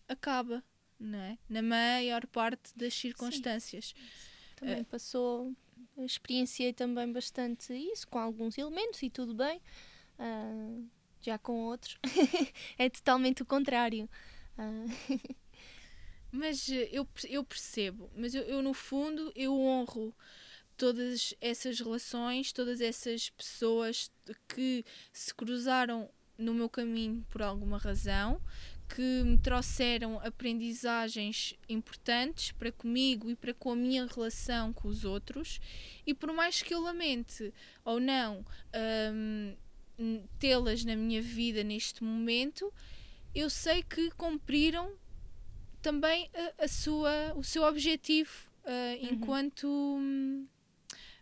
acaba, 0.07 0.63
não 0.99 1.19
é? 1.19 1.37
Na 1.49 1.61
maior 1.61 2.27
parte 2.27 2.77
das 2.77 2.93
circunstâncias. 2.93 3.93
Sim. 3.95 4.21
Também 4.57 4.81
uh, 4.81 4.85
passou 4.85 5.55
experienciei 6.05 6.73
também 6.73 7.11
bastante 7.11 7.73
isso, 7.73 8.07
com 8.07 8.19
alguns 8.19 8.57
elementos 8.57 9.01
e 9.03 9.09
tudo 9.09 9.33
bem. 9.33 9.61
Uh, 10.19 10.87
já 11.21 11.37
com 11.37 11.65
outros 11.65 11.97
é 12.77 12.89
totalmente 12.89 13.41
o 13.41 13.45
contrário. 13.45 14.09
Uh. 14.57 15.37
Mas 16.31 16.69
eh, 16.69 16.87
eu, 16.91 17.05
eu 17.29 17.43
percebo, 17.43 18.09
mas 18.15 18.33
eu, 18.33 18.43
eu 18.43 18.61
no 18.61 18.73
fundo 18.73 19.33
eu 19.35 19.53
honro 19.53 20.15
todas 20.77 21.35
essas 21.41 21.77
relações, 21.79 22.53
todas 22.53 22.79
essas 22.79 23.29
pessoas 23.29 24.09
que 24.47 24.85
se 25.11 25.35
cruzaram 25.35 26.09
no 26.37 26.53
meu 26.53 26.69
caminho 26.69 27.25
por 27.29 27.41
alguma 27.41 27.77
razão, 27.77 28.41
que 28.95 29.23
me 29.23 29.37
trouxeram 29.37 30.19
aprendizagens 30.19 31.55
importantes 31.69 32.51
para 32.51 32.71
comigo 32.71 33.29
e 33.29 33.35
para 33.35 33.53
com 33.53 33.71
a 33.71 33.75
minha 33.75 34.05
relação 34.05 34.73
com 34.73 34.87
os 34.89 35.05
outros. 35.05 35.59
E 36.05 36.13
por 36.13 36.33
mais 36.33 36.61
que 36.61 36.73
eu 36.73 36.81
lamente 36.81 37.53
ou 37.85 37.99
não 37.99 38.45
um, 39.13 39.55
tê-las 40.39 40.83
na 40.83 40.95
minha 40.95 41.21
vida 41.21 41.63
neste 41.63 42.03
momento, 42.03 42.71
eu 43.33 43.49
sei 43.49 43.81
que 43.81 44.11
cumpriram 44.11 44.91
também 45.81 46.29
a, 46.33 46.65
a 46.65 46.67
sua, 46.67 47.33
o 47.35 47.43
seu 47.43 47.63
objetivo 47.63 48.31
uh, 48.65 48.69
uhum. 48.69 49.13
enquanto 49.13 49.67
um, 49.67 50.45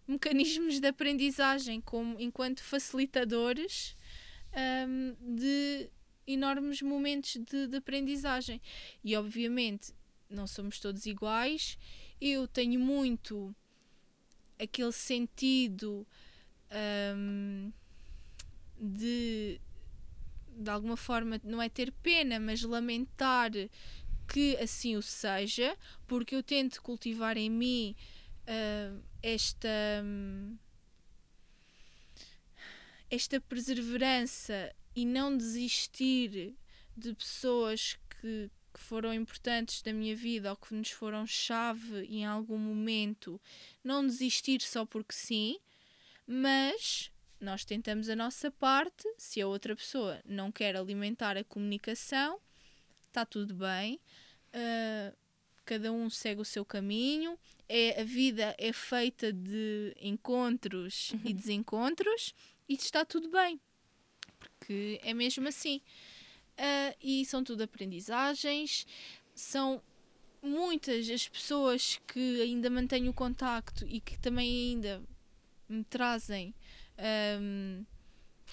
mecanismos 0.07 0.79
de 0.79 0.87
aprendizagem, 0.87 1.79
como 1.81 2.19
enquanto 2.19 2.63
facilitadores 2.63 3.95
um, 4.87 5.35
de 5.35 5.89
enormes 6.33 6.81
momentos 6.81 7.35
de, 7.35 7.67
de 7.67 7.77
aprendizagem. 7.77 8.61
E 9.03 9.15
obviamente 9.15 9.93
não 10.29 10.45
somos 10.45 10.79
todos 10.79 11.05
iguais. 11.05 11.77
Eu 12.21 12.47
tenho 12.47 12.79
muito 12.79 13.55
aquele 14.59 14.91
sentido 14.91 16.05
um, 17.15 17.71
de 18.79 19.59
de 20.55 20.69
alguma 20.69 20.97
forma 20.97 21.39
não 21.43 21.61
é 21.61 21.69
ter 21.69 21.89
pena, 22.03 22.37
mas 22.37 22.61
lamentar 22.63 23.51
que 24.27 24.57
assim 24.57 24.97
o 24.97 25.01
seja, 25.01 25.75
porque 26.05 26.35
eu 26.35 26.43
tento 26.43 26.81
cultivar 26.81 27.37
em 27.37 27.49
mim 27.49 27.95
uh, 28.41 29.01
esta 29.23 30.03
esta 33.09 33.41
perseverança 33.41 34.75
e 34.99 35.05
não 35.05 35.37
desistir 35.37 36.57
de 36.97 37.13
pessoas 37.13 37.97
que, 38.09 38.51
que 38.73 38.79
foram 38.81 39.13
importantes 39.13 39.81
da 39.81 39.93
minha 39.93 40.13
vida 40.13 40.49
ou 40.49 40.57
que 40.57 40.73
nos 40.73 40.91
foram 40.91 41.25
chave 41.25 42.03
em 42.03 42.25
algum 42.25 42.57
momento, 42.57 43.39
não 43.81 44.05
desistir 44.05 44.61
só 44.61 44.85
porque 44.85 45.13
sim, 45.13 45.57
mas 46.27 47.09
nós 47.39 47.63
tentamos 47.63 48.09
a 48.09 48.15
nossa 48.15 48.51
parte. 48.51 49.07
Se 49.17 49.39
a 49.39 49.47
outra 49.47 49.73
pessoa 49.73 50.21
não 50.25 50.51
quer 50.51 50.75
alimentar 50.75 51.37
a 51.37 51.45
comunicação, 51.45 52.37
está 53.07 53.25
tudo 53.25 53.55
bem. 53.55 54.01
Uh, 54.53 55.15
cada 55.63 55.93
um 55.93 56.09
segue 56.09 56.41
o 56.41 56.45
seu 56.45 56.65
caminho. 56.65 57.39
É, 57.69 58.01
a 58.01 58.03
vida 58.03 58.53
é 58.57 58.73
feita 58.73 59.31
de 59.31 59.95
encontros 60.01 61.13
e 61.23 61.33
desencontros 61.33 62.35
e 62.67 62.73
está 62.73 63.05
tudo 63.05 63.29
bem 63.29 63.61
porque 64.59 64.99
é 65.03 65.13
mesmo 65.13 65.47
assim. 65.47 65.81
Uh, 66.57 66.95
e 67.01 67.25
são 67.25 67.41
tudo 67.43 67.63
aprendizagens, 67.63 68.85
são 69.33 69.81
muitas 70.41 71.09
as 71.09 71.27
pessoas 71.27 71.99
que 72.05 72.41
ainda 72.41 72.69
mantenho 72.69 73.11
o 73.11 73.13
contacto 73.13 73.85
e 73.87 74.01
que 74.01 74.19
também 74.19 74.71
ainda 74.71 75.01
me 75.69 75.83
trazem 75.85 76.53
um, 77.41 77.85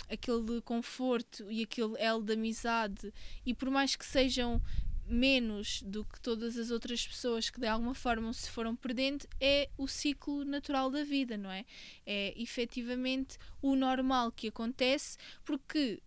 aquele 0.09 0.61
conforto 0.63 1.51
e 1.51 1.63
aquele 1.63 1.95
elo 1.99 2.23
de 2.23 2.35
amizade, 2.35 3.13
e 3.45 3.53
por 3.53 3.71
mais 3.71 3.97
que 3.97 4.05
sejam 4.05 4.63
menos 5.09 5.83
do 5.83 6.05
que 6.05 6.21
todas 6.21 6.57
as 6.57 6.71
outras 6.71 7.07
pessoas 7.07 7.51
que 7.51 7.61
de 7.61 7.67
alguma 7.67 7.95
forma 7.95 8.33
se 8.33 8.51
foram 8.51 8.75
perdendo 8.75 9.27
é 9.41 9.69
o 9.79 9.87
ciclo 9.87 10.45
natural 10.45 10.91
da 10.91 11.05
vida, 11.05 11.37
não 11.37 11.51
é? 11.51 11.65
É 12.05 12.35
efetivamente 12.37 13.39
o 13.63 13.77
normal 13.77 14.33
que 14.33 14.49
acontece, 14.49 15.17
porque 15.45 16.01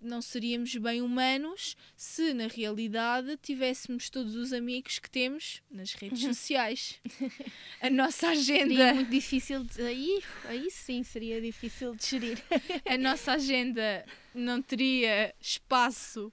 não 0.00 0.22
seríamos 0.22 0.74
bem 0.76 1.02
humanos 1.02 1.76
se 1.96 2.32
na 2.32 2.46
realidade 2.46 3.36
tivéssemos 3.36 4.08
todos 4.08 4.34
os 4.34 4.52
amigos 4.52 4.98
que 4.98 5.10
temos 5.10 5.62
nas 5.70 5.92
redes 5.92 6.22
sociais. 6.24 6.98
A 7.80 7.90
nossa 7.90 8.28
agenda. 8.28 8.74
Seria 8.74 8.94
muito 8.94 9.10
difícil 9.10 9.64
de. 9.64 9.82
Aí, 9.82 10.22
aí 10.44 10.70
sim 10.70 11.02
seria 11.02 11.40
difícil 11.40 11.94
de 11.94 12.06
gerir. 12.06 12.42
A 12.88 12.96
nossa 12.96 13.32
agenda 13.32 14.04
não 14.34 14.62
teria 14.62 15.34
espaço 15.40 16.32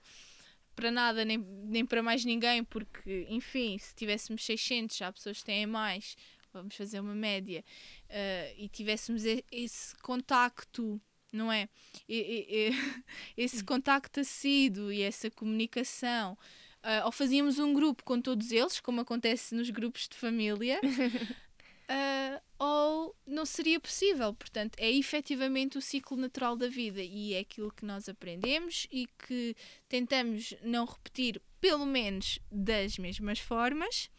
para 0.78 0.92
nada, 0.92 1.26
nem, 1.26 1.40
nem 1.40 1.84
para 1.84 2.04
mais 2.04 2.24
ninguém, 2.24 2.64
porque, 2.64 3.26
enfim, 3.30 3.80
se 3.80 3.96
tivéssemos 3.96 4.46
600, 4.46 4.96
já 4.96 5.12
pessoas 5.12 5.40
que 5.40 5.46
têm 5.46 5.66
mais, 5.66 6.16
vamos 6.54 6.76
fazer 6.76 7.00
uma 7.00 7.16
média, 7.16 7.66
uh, 8.10 8.54
e 8.56 8.70
tivéssemos 8.70 9.24
esse 9.52 9.96
contacto 9.98 11.02
não 11.30 11.52
é? 11.52 11.68
E, 12.08 12.48
e, 12.50 12.72
esse 13.36 13.62
contacto 13.64 14.22
assíduo 14.22 14.92
e 14.92 15.02
essa 15.02 15.30
comunicação. 15.30 16.38
Uh, 16.78 17.06
ou 17.06 17.12
fazíamos 17.12 17.60
um 17.60 17.74
grupo 17.74 18.02
com 18.04 18.22
todos 18.22 18.52
eles, 18.52 18.80
como 18.80 19.02
acontece 19.02 19.54
nos 19.54 19.70
grupos 19.70 20.08
de 20.08 20.16
família, 20.16 20.80
uh, 20.82 22.42
ou 22.60 23.16
não 23.26 23.46
seria 23.46 23.80
possível. 23.80 24.34
Portanto, 24.34 24.76
é 24.78 24.92
efetivamente 24.92 25.78
o 25.78 25.82
ciclo 25.82 26.18
natural 26.18 26.56
da 26.56 26.68
vida 26.68 27.02
e 27.02 27.34
é 27.34 27.40
aquilo 27.40 27.72
que 27.72 27.86
nós 27.86 28.10
aprendemos 28.10 28.88
e 28.92 29.08
que 29.28 29.56
tentamos 29.88 30.54
não 30.62 30.86
repetir, 30.86 31.42
pelo 31.60 31.86
menos 31.86 32.40
das 32.52 32.98
mesmas 32.98 33.40
formas, 33.40 34.10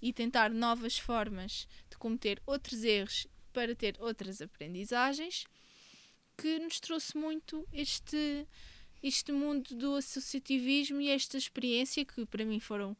e 0.00 0.12
tentar 0.12 0.50
novas 0.50 0.98
formas 0.98 1.66
de 1.90 1.96
cometer 1.96 2.40
outros 2.46 2.84
erros 2.84 3.26
para 3.52 3.74
ter 3.74 3.96
outras 4.00 4.40
aprendizagens 4.42 5.46
que 6.36 6.58
nos 6.58 6.78
trouxe 6.78 7.16
muito 7.16 7.66
este, 7.72 8.46
este 9.02 9.32
mundo 9.32 9.74
do 9.74 9.94
associativismo 9.94 11.00
e 11.00 11.08
esta 11.08 11.38
experiência 11.38 12.04
que 12.04 12.26
para 12.26 12.44
mim 12.44 12.60
foram 12.60 12.96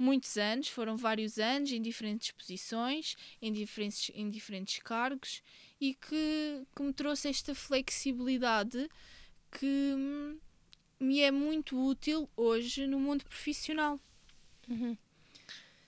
muitos 0.00 0.38
anos, 0.38 0.68
foram 0.68 0.96
vários 0.96 1.38
anos 1.38 1.70
em 1.70 1.82
diferentes 1.82 2.30
posições, 2.30 3.16
em 3.42 3.52
diferentes, 3.52 4.10
em 4.14 4.30
diferentes 4.30 4.78
cargos 4.82 5.42
e 5.78 5.94
que, 5.94 6.64
que 6.74 6.82
me 6.82 6.92
trouxe 6.92 7.28
esta 7.28 7.54
flexibilidade 7.54 8.88
que 9.52 9.94
me 10.98 11.20
é 11.20 11.30
muito 11.30 11.78
útil 11.78 12.28
hoje 12.34 12.86
no 12.86 12.98
mundo 12.98 13.24
profissional. 13.24 14.00
Uhum. 14.68 14.96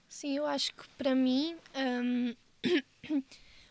Sim, 0.09 0.37
eu 0.37 0.44
acho 0.44 0.75
que 0.75 0.87
para 0.98 1.14
mim 1.14 1.57
um, 1.75 2.35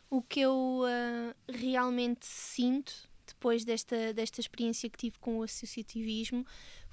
o 0.10 0.24
que 0.24 0.40
eu 0.40 0.82
uh, 0.82 1.36
realmente 1.54 2.26
sinto 2.26 3.08
depois 3.28 3.64
desta, 3.64 4.14
desta 4.14 4.42
experiência 4.42 4.90
que 4.90 4.98
tive 4.98 5.20
com 5.20 5.38
o 5.38 5.44
associativismo 5.44 6.46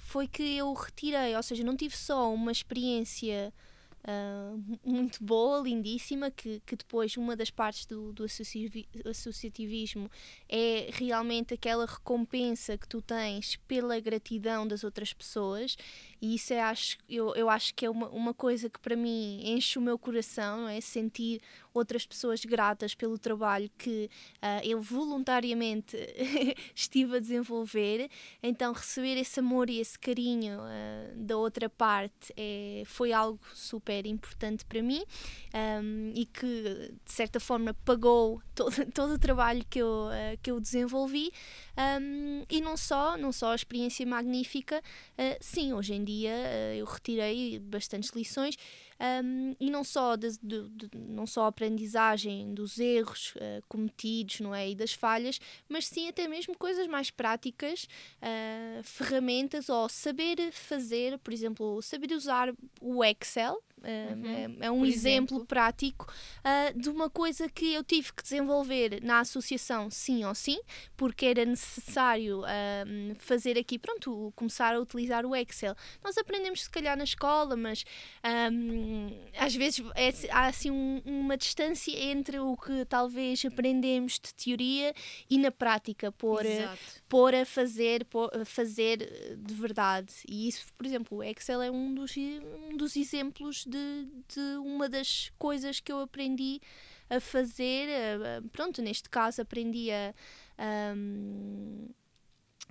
foi 0.09 0.27
que 0.27 0.57
eu 0.57 0.73
retirei, 0.73 1.35
ou 1.35 1.43
seja, 1.43 1.63
não 1.63 1.77
tive 1.77 1.95
só 1.95 2.33
uma 2.33 2.51
experiência 2.51 3.53
uh, 4.03 4.79
muito 4.83 5.23
boa, 5.23 5.59
lindíssima, 5.59 6.31
que, 6.31 6.61
que 6.65 6.75
depois 6.75 7.17
uma 7.17 7.35
das 7.35 7.49
partes 7.49 7.85
do, 7.85 8.13
do 8.13 8.25
associativismo 9.05 10.09
é 10.47 10.89
realmente 10.93 11.53
aquela 11.53 11.85
recompensa 11.85 12.77
que 12.77 12.87
tu 12.87 13.01
tens 13.01 13.55
pela 13.67 13.99
gratidão 13.99 14.67
das 14.67 14.83
outras 14.83 15.13
pessoas 15.13 15.75
e 16.21 16.35
isso 16.35 16.53
é, 16.53 16.61
acho, 16.61 16.97
eu, 17.07 17.33
eu 17.35 17.49
acho 17.49 17.73
que 17.73 17.85
é 17.85 17.89
uma, 17.89 18.09
uma 18.09 18.33
coisa 18.33 18.69
que 18.69 18.79
para 18.79 18.95
mim 18.95 19.41
enche 19.43 19.79
o 19.79 19.81
meu 19.81 19.97
coração, 19.97 20.67
é? 20.67 20.81
Sentir 20.81 21.41
outras 21.73 22.05
pessoas 22.05 22.43
gratas 22.43 22.93
pelo 22.93 23.17
trabalho 23.17 23.69
que 23.77 24.09
uh, 24.37 24.65
eu 24.65 24.81
voluntariamente 24.81 25.95
estive 26.75 27.17
a 27.17 27.19
desenvolver. 27.19 28.09
Então, 28.43 28.73
receber 28.73 29.17
esse 29.17 29.39
amor 29.39 29.69
e 29.69 29.79
esse 29.79 29.97
carinho 29.97 30.59
uh, 30.59 31.15
da 31.15 31.37
outra 31.37 31.69
parte 31.69 32.33
é, 32.35 32.83
foi 32.85 33.13
algo 33.13 33.39
super 33.53 33.88
importante 34.05 34.65
para 34.65 34.81
mim 34.81 35.03
um, 35.81 36.11
e 36.15 36.25
que, 36.25 36.93
de 37.05 37.11
certa 37.11 37.39
forma, 37.39 37.73
pagou 37.85 38.41
todo, 38.53 38.73
todo 38.93 39.13
o 39.13 39.19
trabalho 39.19 39.63
que 39.69 39.79
eu, 39.79 40.07
uh, 40.07 40.37
que 40.41 40.51
eu 40.51 40.59
desenvolvi. 40.59 41.31
Um, 42.01 42.43
e 42.49 42.61
não 42.61 42.75
só, 42.75 43.17
não 43.17 43.31
só 43.31 43.51
a 43.51 43.55
experiência 43.55 44.05
magnífica, 44.05 44.81
sim, 45.39 45.73
hoje 45.73 45.93
em 45.93 46.03
dia 46.03 46.33
eu 46.75 46.85
retirei 46.85 47.59
bastantes 47.59 48.09
lições 48.11 48.57
um, 48.99 49.55
e 49.59 49.71
não 49.71 49.81
só, 49.81 50.17
de, 50.17 50.37
de, 50.43 50.69
de, 50.69 50.89
não 50.93 51.25
só 51.25 51.45
a 51.45 51.47
aprendizagem 51.47 52.53
dos 52.53 52.79
erros 52.79 53.33
uh, 53.35 53.63
cometidos 53.67 54.41
não 54.41 54.53
é? 54.53 54.69
e 54.69 54.75
das 54.75 54.91
falhas, 54.91 55.39
mas 55.69 55.87
sim 55.87 56.09
até 56.09 56.27
mesmo 56.27 56.57
coisas 56.57 56.85
mais 56.85 57.09
práticas, 57.09 57.87
uh, 58.21 58.83
ferramentas 58.83 59.69
ou 59.69 59.87
saber 59.87 60.51
fazer, 60.51 61.17
por 61.19 61.31
exemplo, 61.33 61.81
saber 61.81 62.11
usar 62.11 62.53
o 62.81 63.03
Excel, 63.03 63.63
Uhum. 63.83 64.59
É, 64.61 64.65
é, 64.65 64.71
um 64.71 64.85
exemplo, 64.85 65.37
exemplo, 65.37 65.45
prático 65.45 66.11
uh, 66.39 66.77
de 66.77 66.89
uma 66.89 67.09
coisa 67.09 67.47
que 67.47 67.73
eu 67.73 67.83
tive 67.83 68.11
que 68.13 68.21
desenvolver 68.21 69.01
na 69.01 69.19
associação, 69.19 69.89
sim 69.89 70.25
ou 70.25 70.35
sim, 70.35 70.59
porque 70.97 71.25
era 71.25 71.45
necessário 71.45 72.41
uh, 72.41 73.15
fazer 73.17 73.57
aqui, 73.57 73.79
pronto, 73.79 74.33
começar 74.35 74.75
a 74.75 74.79
utilizar 74.79 75.25
o 75.25 75.35
Excel. 75.35 75.75
Nós 76.03 76.17
aprendemos 76.17 76.63
se 76.63 76.69
calhar 76.69 76.97
na 76.97 77.03
escola, 77.03 77.55
mas 77.55 77.85
um, 78.51 79.09
às 79.37 79.55
vezes 79.55 79.83
é, 79.95 80.09
há 80.31 80.47
assim 80.47 80.71
um, 80.71 81.01
uma 81.05 81.37
distância 81.37 81.91
entre 81.91 82.39
o 82.39 82.57
que 82.57 82.85
talvez 82.85 83.43
aprendemos 83.45 84.13
de 84.13 84.33
teoria 84.33 84.93
e 85.29 85.37
na 85.37 85.51
prática, 85.51 86.11
por, 86.11 86.43
por 87.07 87.33
a 87.33 87.45
fazer, 87.45 88.05
por 88.05 88.29
a 88.35 88.43
fazer 88.43 89.37
de 89.37 89.53
verdade. 89.53 90.13
E 90.27 90.47
isso, 90.47 90.65
por 90.77 90.85
exemplo, 90.85 91.17
o 91.19 91.23
Excel 91.23 91.61
é 91.61 91.71
um 91.71 91.93
dos, 91.93 92.15
um 92.17 92.75
dos 92.75 92.95
exemplos 92.95 93.68
de, 93.69 94.07
de 94.27 94.57
uma 94.57 94.89
das 94.89 95.31
coisas 95.37 95.79
que 95.79 95.91
eu 95.91 95.99
aprendi 95.99 96.59
a 97.09 97.19
fazer. 97.19 97.87
Pronto, 98.51 98.81
neste 98.81 99.09
caso 99.09 99.41
aprendi 99.41 99.89
a. 99.91 100.13
Um, 100.95 101.87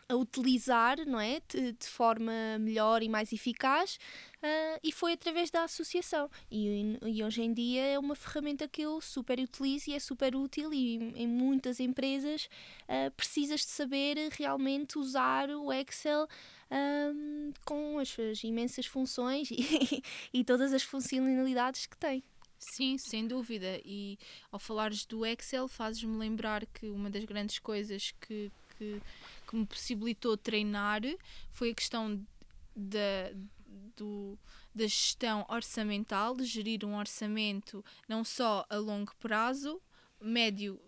a 0.09 0.15
utilizar 0.15 0.99
não 1.07 1.21
é? 1.21 1.41
de, 1.49 1.73
de 1.73 1.87
forma 1.87 2.33
melhor 2.59 3.03
e 3.03 3.09
mais 3.09 3.33
eficaz 3.33 3.99
uh, 4.43 4.81
e 4.83 4.91
foi 4.91 5.13
através 5.13 5.51
da 5.51 5.65
associação. 5.65 6.31
E, 6.51 6.99
e, 7.05 7.23
hoje 7.23 7.43
em 7.43 7.53
dia 7.53 7.85
é 7.85 7.99
uma 7.99 8.15
ferramenta 8.15 8.67
que 8.67 8.83
eu 8.83 9.01
super 9.01 9.39
utilizo 9.39 9.91
e 9.91 9.95
é 9.95 9.99
super 9.99 10.35
útil 10.35 10.73
e 10.73 10.97
em 11.15 11.27
muitas 11.27 11.79
empresas 11.81 12.49
uh, 12.85 13.11
precisas 13.13 13.61
de 13.61 13.71
saber 13.71 14.17
realmente 14.33 14.99
usar 14.99 15.51
o 15.51 15.73
Excel 15.73 16.27
um, 16.71 17.53
com 17.65 17.99
as 17.99 18.09
suas 18.09 18.43
imensas 18.45 18.87
funções 18.87 19.51
e, 19.53 20.03
e 20.33 20.45
todas 20.45 20.73
as 20.73 20.83
funcionalidades 20.83 21.87
que 21.87 21.97
tem. 21.97 22.23
Sim, 22.59 22.99
sem 22.99 23.27
dúvida. 23.27 23.81
E 23.85 24.19
ao 24.51 24.59
falares 24.59 25.05
do 25.05 25.25
Excel, 25.25 25.69
fazes-me 25.69 26.17
lembrar 26.17 26.67
que 26.67 26.89
uma 26.89 27.09
das 27.09 27.25
grandes 27.25 27.59
coisas 27.59 28.13
que, 28.21 28.51
que, 28.77 29.01
que, 29.49 29.57
me 29.57 29.67
possibilitou 29.67 30.37
treinar 30.37 31.03
foi 31.51 31.71
a 31.71 31.75
questão 31.75 32.25
da, 32.75 33.33
do, 33.97 34.39
da 34.75 34.85
gestão 34.85 35.47
orçamental, 35.49 36.37
de 36.37 36.45
gerir 36.45 36.85
um 36.85 36.97
orçamento 36.97 37.85
não 38.09 38.25
só 38.25 38.65
a 38.69 38.77
longo 38.77 39.15
prazo, 39.17 39.81
médio 40.21 40.81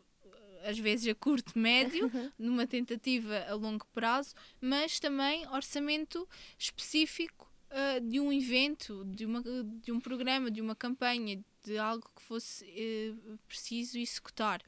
às 0.64 0.78
vezes 0.78 1.08
a 1.08 1.14
curto, 1.14 1.58
médio, 1.58 2.10
numa 2.38 2.66
tentativa 2.66 3.46
a 3.48 3.54
longo 3.54 3.86
prazo, 3.94 4.34
mas 4.60 5.00
também 5.00 5.46
orçamento 5.48 6.28
específico 6.58 7.50
uh, 7.70 8.00
de 8.00 8.20
um 8.20 8.32
evento, 8.32 9.04
de, 9.06 9.24
uma, 9.24 9.42
de 9.82 9.92
um 9.92 10.00
programa, 10.00 10.50
de 10.50 10.60
uma 10.60 10.74
campanha, 10.74 11.42
de 11.62 11.78
algo 11.78 12.10
que 12.14 12.22
fosse 12.22 12.64
uh, 12.64 13.38
preciso 13.46 13.98
executar. 13.98 14.62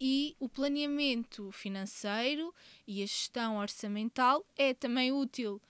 E 0.00 0.36
o 0.38 0.48
planeamento 0.48 1.50
financeiro 1.50 2.54
e 2.86 3.02
a 3.02 3.06
gestão 3.06 3.58
orçamental 3.58 4.44
é 4.56 4.72
também 4.72 5.12
útil 5.12 5.60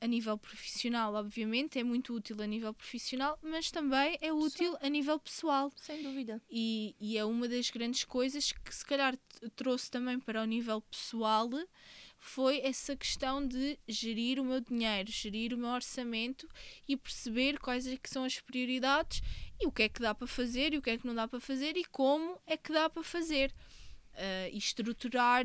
a 0.00 0.06
nível 0.06 0.38
profissional, 0.38 1.14
obviamente, 1.14 1.78
é 1.78 1.84
muito 1.84 2.14
útil 2.14 2.40
a 2.40 2.46
nível 2.46 2.72
profissional, 2.72 3.38
mas 3.42 3.70
também 3.70 4.16
é 4.22 4.32
útil 4.32 4.74
a 4.80 4.88
nível 4.88 5.18
pessoal. 5.18 5.70
Sem 5.76 6.02
dúvida. 6.02 6.40
E, 6.50 6.94
e 6.98 7.18
é 7.18 7.24
uma 7.24 7.46
das 7.46 7.68
grandes 7.70 8.04
coisas 8.04 8.50
que, 8.50 8.74
se 8.74 8.84
calhar, 8.84 9.14
trouxe 9.54 9.90
também 9.90 10.18
para 10.18 10.42
o 10.42 10.46
nível 10.46 10.80
pessoal 10.80 11.50
foi 12.20 12.60
essa 12.60 12.94
questão 12.94 13.44
de 13.44 13.78
gerir 13.88 14.38
o 14.38 14.44
meu 14.44 14.60
dinheiro, 14.60 15.10
gerir 15.10 15.52
o 15.52 15.58
meu 15.58 15.70
orçamento 15.70 16.48
e 16.86 16.96
perceber 16.96 17.58
quais 17.58 17.86
é 17.86 17.96
que 17.96 18.08
são 18.08 18.24
as 18.24 18.38
prioridades 18.38 19.20
e 19.58 19.66
o 19.66 19.72
que 19.72 19.82
é 19.82 19.88
que 19.88 20.00
dá 20.00 20.14
para 20.14 20.26
fazer 20.26 20.72
e 20.72 20.78
o 20.78 20.82
que 20.82 20.90
é 20.90 20.98
que 20.98 21.06
não 21.06 21.14
dá 21.14 21.26
para 21.26 21.40
fazer 21.40 21.76
e 21.76 21.84
como 21.84 22.38
é 22.46 22.56
que 22.56 22.72
dá 22.72 22.88
para 22.88 23.02
fazer. 23.02 23.52
Uh, 24.12 24.52
e 24.52 24.58
estruturar, 24.58 25.44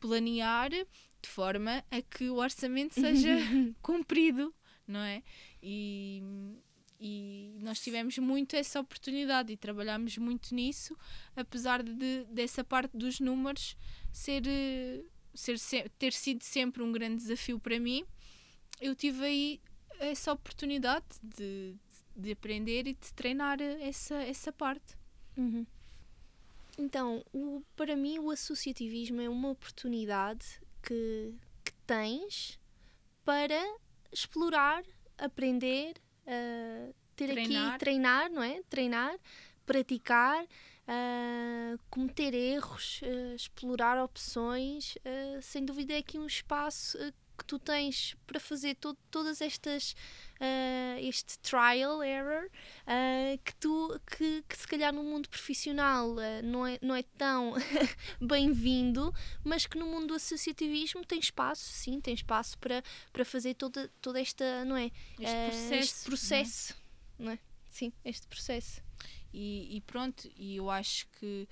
planear 0.00 0.70
de 0.70 1.28
forma 1.28 1.84
a 1.90 2.02
que 2.02 2.28
o 2.28 2.36
orçamento 2.36 2.94
seja 2.94 3.36
cumprido 3.80 4.52
não 4.88 5.00
é? 5.00 5.22
E, 5.62 6.22
e 6.98 7.58
nós 7.60 7.78
tivemos 7.80 8.16
muito 8.18 8.56
essa 8.56 8.80
oportunidade 8.80 9.52
e 9.52 9.56
trabalhámos 9.56 10.16
muito 10.16 10.54
nisso, 10.54 10.96
apesar 11.36 11.82
de 11.82 12.24
dessa 12.24 12.64
parte 12.64 12.96
dos 12.96 13.20
números 13.20 13.76
ser, 14.10 14.42
ser, 15.38 15.88
ter 15.98 16.12
sido 16.12 16.42
sempre 16.42 16.82
um 16.82 16.90
grande 16.90 17.16
desafio 17.16 17.58
para 17.58 17.78
mim. 17.78 18.04
Eu 18.80 18.94
tive 18.94 19.24
aí 19.24 19.60
essa 20.00 20.32
oportunidade 20.32 21.06
de, 21.22 21.76
de 22.16 22.32
aprender 22.32 22.86
e 22.86 22.94
de 22.94 23.14
treinar 23.14 23.60
essa, 23.60 24.16
essa 24.16 24.52
parte. 24.52 24.96
Uhum. 25.36 25.66
Então, 26.76 27.24
o, 27.32 27.62
para 27.74 27.96
mim, 27.96 28.18
o 28.18 28.30
associativismo 28.30 29.20
é 29.20 29.28
uma 29.28 29.50
oportunidade 29.50 30.60
que, 30.82 31.34
que 31.64 31.72
tens 31.86 32.58
para 33.24 33.60
explorar, 34.12 34.84
aprender, 35.16 35.96
uh, 36.24 36.94
ter 37.16 37.32
treinar. 37.32 37.70
aqui, 37.70 37.78
treinar, 37.78 38.30
não 38.30 38.42
é? 38.42 38.62
Treinar, 38.70 39.18
praticar, 39.66 40.46
uh, 40.88 41.78
cometer 41.90 42.34
erros, 42.34 43.00
uh, 43.02 43.34
explorar 43.34 44.02
opções. 44.02 44.96
sem 45.42 45.64
dúvida, 45.64 45.92
é 45.94 45.98
aqui 45.98 46.18
um 46.18 46.26
espaço 46.26 46.98
que 47.38 47.44
tu 47.44 47.58
tens 47.58 48.16
para 48.26 48.40
fazer 48.40 48.74
to 48.74 48.94
todas 49.10 49.40
estas 49.40 49.92
uh, 50.40 50.98
este 50.98 51.38
trial 51.38 52.02
error 52.02 52.46
uh, 52.46 53.38
que 53.44 53.54
tu 53.56 54.00
que, 54.06 54.42
que, 54.48 54.56
se 54.56 54.66
calhar 54.66 54.92
no 54.92 55.04
mundo 55.04 55.28
profissional 55.28 56.10
uh, 56.10 56.42
não, 56.42 56.66
é, 56.66 56.78
não 56.82 56.96
é 56.96 57.04
tão 57.16 57.54
bem-vindo 58.20 59.14
mas 59.44 59.66
que 59.66 59.78
no 59.78 59.86
mundo 59.86 60.08
do 60.08 60.14
associativismo 60.14 61.04
tem 61.04 61.20
espaço 61.20 61.62
sim 61.62 62.00
tem 62.00 62.14
espaço 62.14 62.58
para, 62.58 62.82
para 63.12 63.24
fazer 63.24 63.54
toda, 63.54 63.88
toda 64.02 64.20
esta 64.20 64.64
não 64.64 64.76
é 64.76 64.90
este 65.20 65.36
processo, 65.46 65.74
este 65.74 66.04
processo 66.04 66.76
não 67.18 67.26
é? 67.26 67.28
não 67.28 67.32
é? 67.32 67.38
sim 67.70 67.92
este 68.04 68.26
processo 68.26 68.87
e, 69.32 69.76
e, 69.76 69.80
pronto, 69.82 70.28
e 70.36 70.56
eu 70.56 70.70
acho 70.70 71.06
que 71.18 71.46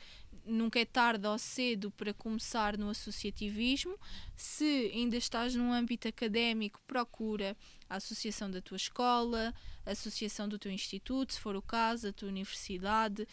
nunca 0.45 0.79
é 0.79 0.85
tarde 0.85 1.27
ou 1.27 1.39
cedo 1.39 1.91
para 1.91 2.15
começar 2.15 2.79
no 2.79 2.89
associativismo. 2.91 3.99
Se 4.37 4.91
ainda 4.95 5.17
estás 5.17 5.55
num 5.55 5.73
âmbito 5.73 6.09
académico, 6.09 6.81
procura 6.87 7.57
a 7.89 7.97
associação 7.97 8.51
da 8.51 8.61
tua 8.61 8.77
escola, 8.77 9.55
a 9.85 9.91
associação 9.91 10.49
do 10.49 10.59
teu 10.59 10.71
instituto, 10.71 11.35
se 11.35 11.41
for 11.41 11.57
o 11.57 11.63
caso, 11.63 12.09
a 12.09 12.13
tua 12.13 12.29
universidade. 12.29 13.27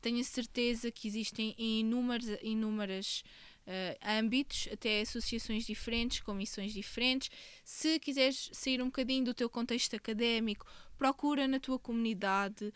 Tenho 0.00 0.22
certeza 0.24 0.90
que 0.90 1.08
existem 1.08 1.54
inúmeras, 1.58 2.38
inúmeras 2.42 3.22
uh, 3.66 4.18
âmbitos, 4.18 4.68
até 4.72 5.00
associações 5.00 5.66
diferentes, 5.66 6.20
comissões 6.20 6.72
diferentes. 6.72 7.30
Se 7.64 7.98
quiseres 7.98 8.50
sair 8.52 8.80
um 8.80 8.86
bocadinho 8.86 9.24
do 9.24 9.34
teu 9.34 9.50
contexto 9.50 9.94
académico, 9.94 10.66
procura 10.98 11.46
na 11.46 11.60
tua 11.60 11.78
comunidade. 11.78 12.74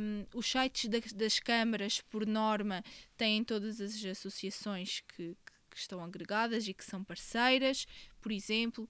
Um, 0.00 0.24
os 0.34 0.50
sites 0.50 0.88
da, 0.88 0.98
das 1.14 1.40
câmaras, 1.40 2.00
por 2.00 2.24
norma, 2.24 2.82
têm 3.16 3.42
todas 3.44 3.80
as 3.80 4.02
associações 4.04 5.02
que, 5.08 5.36
que 5.68 5.76
estão 5.76 6.02
agregadas 6.02 6.68
e 6.68 6.72
que 6.72 6.84
são 6.84 7.02
parceiras, 7.02 7.86
por 8.20 8.30
exemplo. 8.32 8.88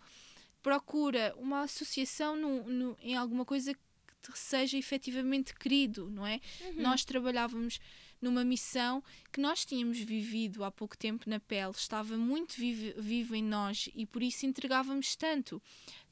Procura 0.63 1.35
uma 1.39 1.63
associação 1.63 2.37
no, 2.37 2.65
no, 2.65 2.97
em 3.01 3.17
alguma 3.17 3.45
coisa 3.45 3.75
que 3.75 4.39
seja 4.39 4.77
efetivamente 4.77 5.55
querido, 5.55 6.11
não 6.11 6.27
é? 6.27 6.41
Uhum. 6.61 6.83
Nós 6.83 7.05
trabalhávamos 7.05 7.81
numa 8.21 8.45
missão 8.45 9.03
que 9.33 9.41
nós 9.41 9.65
tínhamos 9.65 9.99
vivido 9.99 10.65
há 10.65 10.71
pouco 10.71 10.97
tempo 10.97 11.29
na 11.29 11.41
pele, 11.41 11.71
estava 11.71 12.17
muito 12.17 12.55
vivo, 12.55 13.01
vivo 13.01 13.35
em 13.35 13.43
nós 13.43 13.89
e 13.95 14.05
por 14.07 14.23
isso 14.23 14.47
entregávamos 14.47 15.17
tanto. 15.17 15.63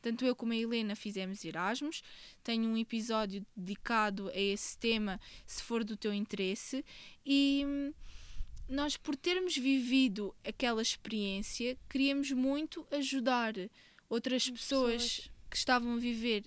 Tanto 0.00 0.24
eu 0.24 0.34
como 0.34 0.52
a 0.52 0.56
Helena 0.56 0.94
fizemos 0.94 1.44
Erasmus. 1.44 2.02
Tenho 2.42 2.68
um 2.68 2.76
episódio 2.76 3.44
dedicado 3.56 4.28
a 4.28 4.36
esse 4.38 4.78
tema, 4.78 5.20
se 5.46 5.62
for 5.62 5.84
do 5.84 5.96
teu 5.96 6.12
interesse. 6.14 6.84
E 7.26 7.64
hum, 7.66 7.92
nós, 8.68 8.96
por 8.96 9.16
termos 9.16 9.56
vivido 9.56 10.34
aquela 10.44 10.82
experiência, 10.82 11.76
queríamos 11.88 12.30
muito 12.30 12.86
ajudar 12.90 13.54
outras 14.08 14.48
pessoas, 14.48 15.02
pessoas 15.02 15.30
que 15.50 15.56
estavam 15.56 15.94
a 15.94 15.98
viver 15.98 16.44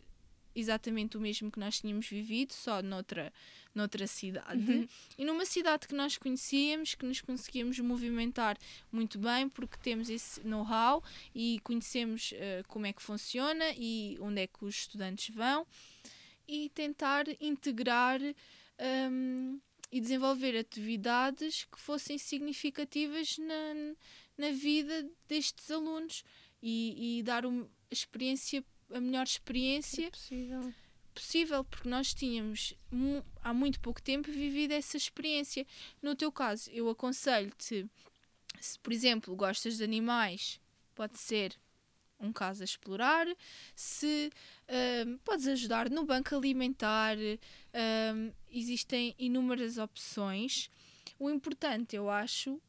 exatamente 0.55 1.17
o 1.17 1.21
mesmo 1.21 1.51
que 1.51 1.59
nós 1.59 1.79
tínhamos 1.79 2.07
vivido, 2.07 2.53
só 2.53 2.81
noutra 2.81 3.31
noutra 3.73 4.05
cidade 4.05 4.69
uhum. 4.69 4.87
e 5.17 5.23
numa 5.23 5.45
cidade 5.45 5.87
que 5.87 5.95
nós 5.95 6.17
conhecíamos, 6.17 6.93
que 6.93 7.05
nos 7.05 7.21
conseguíamos 7.21 7.79
movimentar 7.79 8.57
muito 8.91 9.17
bem 9.17 9.47
porque 9.47 9.77
temos 9.77 10.09
esse 10.09 10.45
know-how 10.45 11.01
e 11.33 11.59
conhecemos 11.63 12.33
uh, 12.33 12.67
como 12.67 12.85
é 12.85 12.91
que 12.91 13.01
funciona 13.01 13.63
e 13.77 14.17
onde 14.19 14.41
é 14.41 14.47
que 14.47 14.65
os 14.65 14.75
estudantes 14.75 15.33
vão 15.33 15.65
e 16.45 16.69
tentar 16.71 17.25
integrar 17.39 18.19
um, 19.09 19.59
e 19.91 19.99
desenvolver 19.99 20.57
atividades 20.57 21.65
que 21.71 21.79
fossem 21.79 22.17
significativas 22.17 23.37
na, 23.37 23.95
na 24.37 24.51
vida 24.51 25.09
destes 25.27 25.69
alunos 25.71 26.23
e, 26.61 27.19
e 27.19 27.23
dar 27.23 27.45
uma 27.45 27.69
experiência 27.89 28.63
a 28.93 28.99
melhor 28.99 29.23
experiência 29.23 30.07
é 30.07 30.11
possível 30.11 30.73
possível, 31.13 31.63
porque 31.63 31.87
nós 31.87 32.13
tínhamos 32.13 32.73
há 33.41 33.53
muito 33.53 33.79
pouco 33.79 34.01
tempo 34.01 34.31
vivido 34.31 34.71
essa 34.71 34.97
experiência. 34.97 35.65
No 36.01 36.15
teu 36.15 36.31
caso, 36.31 36.69
eu 36.71 36.89
aconselho-te, 36.89 37.85
se 38.59 38.79
por 38.79 38.91
exemplo 38.93 39.35
gostas 39.35 39.77
de 39.77 39.83
animais, 39.83 40.59
pode 40.95 41.17
ser 41.19 41.55
um 42.19 42.31
caso 42.31 42.61
a 42.61 42.65
explorar. 42.65 43.27
Se 43.75 44.31
um, 45.07 45.17
podes 45.19 45.47
ajudar 45.47 45.89
no 45.89 46.05
banco 46.05 46.35
alimentar, 46.35 47.17
um, 47.17 48.31
existem 48.49 49.15
inúmeras 49.17 49.77
opções. 49.77 50.69
O 51.17 51.29
importante, 51.29 51.95
eu 51.95 52.09
acho, 52.09 52.61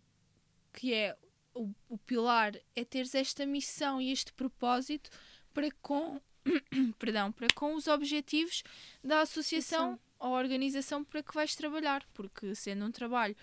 que 0.72 0.94
é 0.94 1.16
o, 1.54 1.70
o 1.88 1.98
pilar, 1.98 2.54
é 2.74 2.84
teres 2.84 3.14
esta 3.14 3.44
missão 3.44 4.00
e 4.00 4.10
este 4.10 4.32
propósito 4.32 5.10
para 5.52 5.70
com 5.80 6.20
perdão, 6.98 7.30
para 7.30 7.48
com 7.54 7.74
os 7.74 7.86
objetivos 7.86 8.62
da 9.02 9.20
associação 9.20 9.98
ou 10.18 10.32
organização 10.32 11.04
para 11.04 11.22
que 11.22 11.34
vais 11.34 11.54
trabalhar, 11.54 12.04
porque 12.14 12.54
sendo 12.54 12.84
um 12.84 12.90
trabalho 12.90 13.36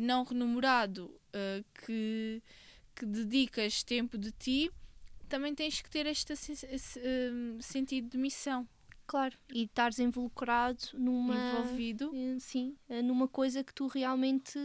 não 0.00 0.24
remunerado 0.24 1.06
uh, 1.06 1.64
que, 1.84 2.42
que 2.94 3.06
dedicas 3.06 3.82
tempo 3.82 4.18
de 4.18 4.32
ti, 4.32 4.70
também 5.28 5.54
tens 5.54 5.80
que 5.80 5.90
ter 5.90 6.06
este 6.06 6.32
uh, 6.32 7.62
sentido 7.62 8.10
de 8.10 8.18
missão. 8.18 8.68
Claro, 9.06 9.36
e 9.54 9.62
estares 9.62 10.00
involucrado 10.00 10.80
numa. 10.94 11.36
Envolvido. 11.36 12.10
Eh, 12.12 12.40
sim, 12.40 12.76
numa 13.04 13.28
coisa 13.28 13.62
que 13.62 13.72
tu 13.72 13.86
realmente 13.86 14.58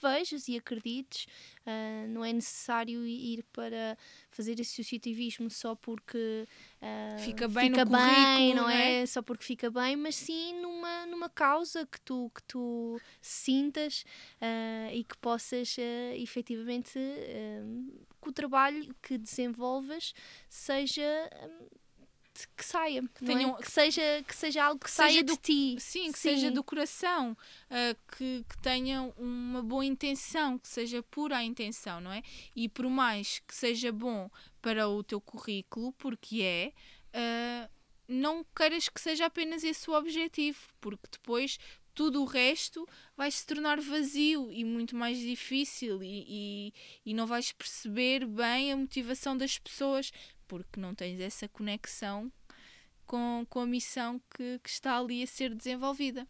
vejas 0.00 0.48
e 0.48 0.56
acredites. 0.56 1.26
Uh, 1.66 2.08
não 2.08 2.24
é 2.24 2.32
necessário 2.32 3.06
ir 3.06 3.44
para 3.52 3.96
fazer 4.30 4.60
associativismo 4.60 5.50
só 5.50 5.74
porque 5.74 6.46
uh, 6.80 7.18
fica 7.20 7.46
bem, 7.46 7.70
fica 7.70 7.84
bem 7.84 8.54
não 8.54 8.68
é? 8.68 9.02
é? 9.02 9.06
Só 9.06 9.20
porque 9.20 9.44
fica 9.44 9.70
bem, 9.70 9.96
mas 9.96 10.16
sim 10.16 10.60
numa, 10.60 11.06
numa 11.06 11.28
causa 11.28 11.86
que 11.86 12.00
tu, 12.00 12.30
que 12.34 12.42
tu 12.44 12.98
sintas 13.20 14.04
uh, 14.40 14.94
e 14.94 15.04
que 15.04 15.16
possas 15.18 15.76
uh, 15.76 16.14
efetivamente 16.14 16.98
que 18.20 18.28
o 18.28 18.32
trabalho 18.32 18.94
que 19.02 19.16
desenvolvas 19.18 20.12
seja 20.48 21.02
que 22.46 22.64
saia, 22.64 23.02
que, 23.02 23.24
tenham, 23.24 23.56
é? 23.56 23.62
que, 23.62 23.70
seja, 23.70 24.02
que 24.26 24.36
seja 24.36 24.64
algo 24.64 24.78
que, 24.78 24.86
que 24.86 24.90
saia 24.90 25.24
do, 25.24 25.32
de 25.32 25.38
ti. 25.38 25.76
Sim, 25.80 26.12
que 26.12 26.18
sim. 26.18 26.30
seja 26.30 26.50
do 26.50 26.62
coração, 26.62 27.32
uh, 27.32 28.16
que, 28.16 28.44
que 28.48 28.58
tenha 28.62 29.02
uma 29.16 29.62
boa 29.62 29.84
intenção, 29.84 30.58
que 30.58 30.68
seja 30.68 31.02
pura 31.02 31.38
a 31.38 31.44
intenção, 31.44 32.00
não 32.00 32.12
é? 32.12 32.22
E 32.54 32.68
por 32.68 32.88
mais 32.88 33.40
que 33.46 33.54
seja 33.54 33.90
bom 33.90 34.30
para 34.60 34.88
o 34.88 35.02
teu 35.02 35.20
currículo, 35.20 35.92
porque 35.92 36.42
é, 36.42 36.72
uh, 37.14 37.70
não 38.06 38.44
queiras 38.54 38.88
que 38.88 39.00
seja 39.00 39.26
apenas 39.26 39.64
esse 39.64 39.90
o 39.90 39.94
objetivo, 39.94 40.58
porque 40.80 41.08
depois 41.10 41.58
tudo 41.98 42.22
o 42.22 42.26
resto 42.26 42.88
vai 43.16 43.28
se 43.28 43.44
tornar 43.44 43.80
vazio 43.80 44.52
e 44.52 44.64
muito 44.64 44.94
mais 44.94 45.18
difícil 45.18 46.00
e, 46.00 46.24
e, 46.28 46.74
e, 47.06 47.12
não 47.12 47.26
vais 47.26 47.50
perceber 47.50 48.24
bem 48.24 48.70
a 48.70 48.76
motivação 48.76 49.36
das 49.36 49.58
pessoas 49.58 50.12
porque 50.48 50.80
não 50.80 50.94
tens 50.94 51.20
essa 51.20 51.46
conexão 51.46 52.32
com, 53.06 53.46
com 53.48 53.60
a 53.60 53.66
missão 53.66 54.20
que, 54.34 54.58
que 54.58 54.68
está 54.68 54.98
ali 54.98 55.22
a 55.22 55.26
ser 55.26 55.54
desenvolvida. 55.54 56.26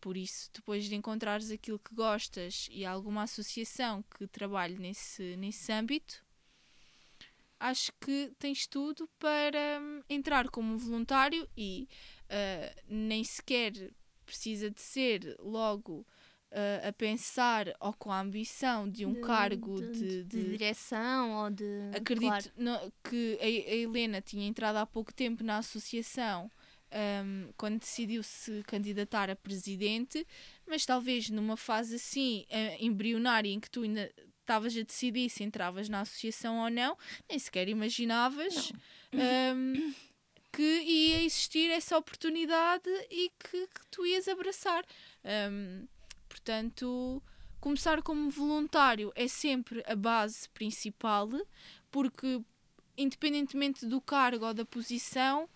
Por 0.00 0.16
isso, 0.16 0.50
depois 0.52 0.84
de 0.84 0.94
encontrares 0.94 1.50
aquilo 1.50 1.78
que 1.78 1.94
gostas 1.94 2.68
e 2.70 2.84
alguma 2.84 3.22
associação 3.22 4.04
que 4.16 4.26
trabalhe 4.26 4.78
nesse, 4.78 5.36
nesse 5.36 5.72
âmbito, 5.72 6.24
acho 7.58 7.92
que 8.00 8.32
tens 8.38 8.66
tudo 8.66 9.08
para 9.18 9.80
hum, 9.80 10.02
entrar 10.08 10.48
como 10.48 10.78
voluntário 10.78 11.48
e 11.56 11.88
uh, 12.24 12.82
nem 12.88 13.24
sequer 13.24 13.72
precisa 14.24 14.70
de 14.70 14.80
ser 14.80 15.36
logo 15.38 16.06
uh, 16.52 16.88
a 16.88 16.92
pensar 16.92 17.66
ou 17.80 17.92
com 17.92 18.10
a 18.12 18.20
ambição 18.20 18.88
de 18.88 19.04
um 19.06 19.14
De- 19.14 19.20
cargo 19.20 19.80
de, 19.80 19.92
de, 19.92 20.24
de 20.24 20.50
direção 20.50 21.44
ou 21.44 21.50
de. 21.50 21.64
Acredito 21.94 22.26
claro. 22.28 22.50
no- 22.56 22.92
que 23.04 23.38
a, 23.40 23.44
a 23.44 23.74
Helena 23.74 24.20
tinha 24.20 24.46
entrado 24.46 24.76
há 24.76 24.86
pouco 24.86 25.12
tempo 25.12 25.42
na 25.44 25.58
associação 25.58 26.50
um, 27.24 27.50
quando 27.56 27.80
decidiu 27.80 28.22
se 28.22 28.62
candidatar 28.66 29.28
a 29.28 29.36
presidente, 29.36 30.26
mas 30.66 30.86
talvez 30.86 31.28
numa 31.30 31.56
fase 31.56 31.96
assim 31.96 32.46
eh, 32.48 32.76
embrionária 32.80 33.48
em 33.50 33.58
que 33.60 33.68
tu 33.70 33.82
ainda 33.82 34.10
estavas 34.40 34.76
a 34.76 34.82
decidir 34.82 35.28
se 35.28 35.42
entravas 35.42 35.88
na 35.88 36.02
associação 36.02 36.58
ou 36.62 36.70
não, 36.70 36.96
nem 37.28 37.36
sequer 37.38 37.68
imaginavas 37.68 38.72
um, 39.12 39.92
que 40.52 40.62
ia 40.62 41.24
existir 41.24 41.68
essa 41.72 41.98
oportunidade 41.98 42.88
e 43.10 43.30
que, 43.40 43.66
que 43.66 43.80
tu 43.90 44.06
ias 44.06 44.28
abraçar. 44.28 44.84
Um, 45.50 45.86
portanto, 46.36 47.22
começar 47.58 48.02
como 48.02 48.28
voluntário 48.28 49.10
é 49.14 49.26
sempre 49.26 49.82
a 49.86 49.96
base 49.96 50.48
principal, 50.50 51.30
porque 51.90 52.42
independentemente 52.96 53.86
do 53.86 54.00
cargo 54.00 54.44
ou 54.44 54.54
da 54.54 54.64
posição, 54.64 55.48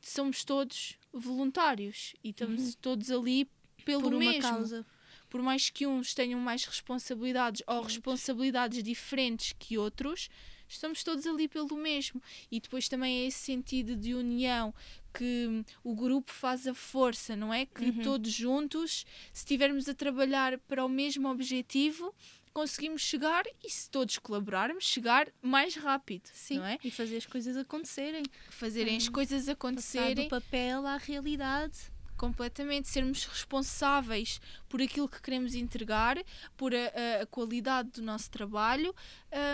somos 0.00 0.42
todos 0.42 0.98
voluntários 1.12 2.14
e 2.24 2.30
estamos 2.30 2.74
todos 2.76 3.10
ali 3.10 3.48
pelo 3.84 4.02
por 4.02 4.14
uma 4.14 4.18
mesmo. 4.18 4.42
causa. 4.42 4.86
Por 5.28 5.42
mais 5.42 5.68
que 5.68 5.86
uns 5.86 6.14
tenham 6.14 6.40
mais 6.40 6.64
responsabilidades 6.64 7.62
ou 7.66 7.82
responsabilidades 7.82 8.82
diferentes 8.82 9.52
que 9.58 9.76
outros, 9.76 10.30
estamos 10.68 11.02
todos 11.04 11.26
ali 11.26 11.48
pelo 11.48 11.76
mesmo. 11.76 12.22
E 12.50 12.60
depois 12.60 12.88
também 12.88 13.22
é 13.22 13.26
esse 13.26 13.38
sentido 13.38 13.96
de 13.96 14.14
união 14.14 14.74
que 15.14 15.64
o 15.82 15.94
grupo 15.94 16.30
faz 16.32 16.66
a 16.66 16.74
força, 16.74 17.34
não 17.34 17.52
é? 17.52 17.64
Que 17.66 17.86
Uhum. 17.86 18.02
todos 18.02 18.30
juntos, 18.32 19.06
se 19.32 19.40
estivermos 19.40 19.88
a 19.88 19.94
trabalhar 19.94 20.58
para 20.60 20.84
o 20.84 20.88
mesmo 20.88 21.28
objetivo, 21.28 22.14
conseguimos 22.52 23.02
chegar 23.02 23.44
e 23.62 23.70
se 23.70 23.90
todos 23.90 24.16
colaborarmos, 24.18 24.84
chegar 24.84 25.28
mais 25.42 25.74
rápido, 25.76 26.28
Sim, 26.32 26.58
não 26.58 26.64
é? 26.66 26.78
e 26.82 26.90
fazer 26.90 27.18
as 27.18 27.26
coisas 27.26 27.56
acontecerem. 27.56 28.22
Fazerem 28.50 28.96
as 28.96 29.08
Hum, 29.08 29.12
coisas 29.12 29.40
Passar 29.42 29.52
acontecerem 29.52 30.14
do 30.26 30.30
papel 30.30 30.86
à 30.86 30.96
realidade. 30.96 31.76
completamente, 32.16 32.88
sermos 32.88 33.24
responsáveis 33.26 34.40
por 34.70 34.80
aquilo 34.80 35.06
que 35.08 35.20
queremos 35.20 35.54
entregar, 35.54 36.16
por 36.56 36.74
a, 36.74 36.78
a- 36.78 37.22
a 37.22 37.26
qualidade 37.26 37.90
do 37.90 38.00
nosso 38.02 38.30
trabalho 38.30 38.94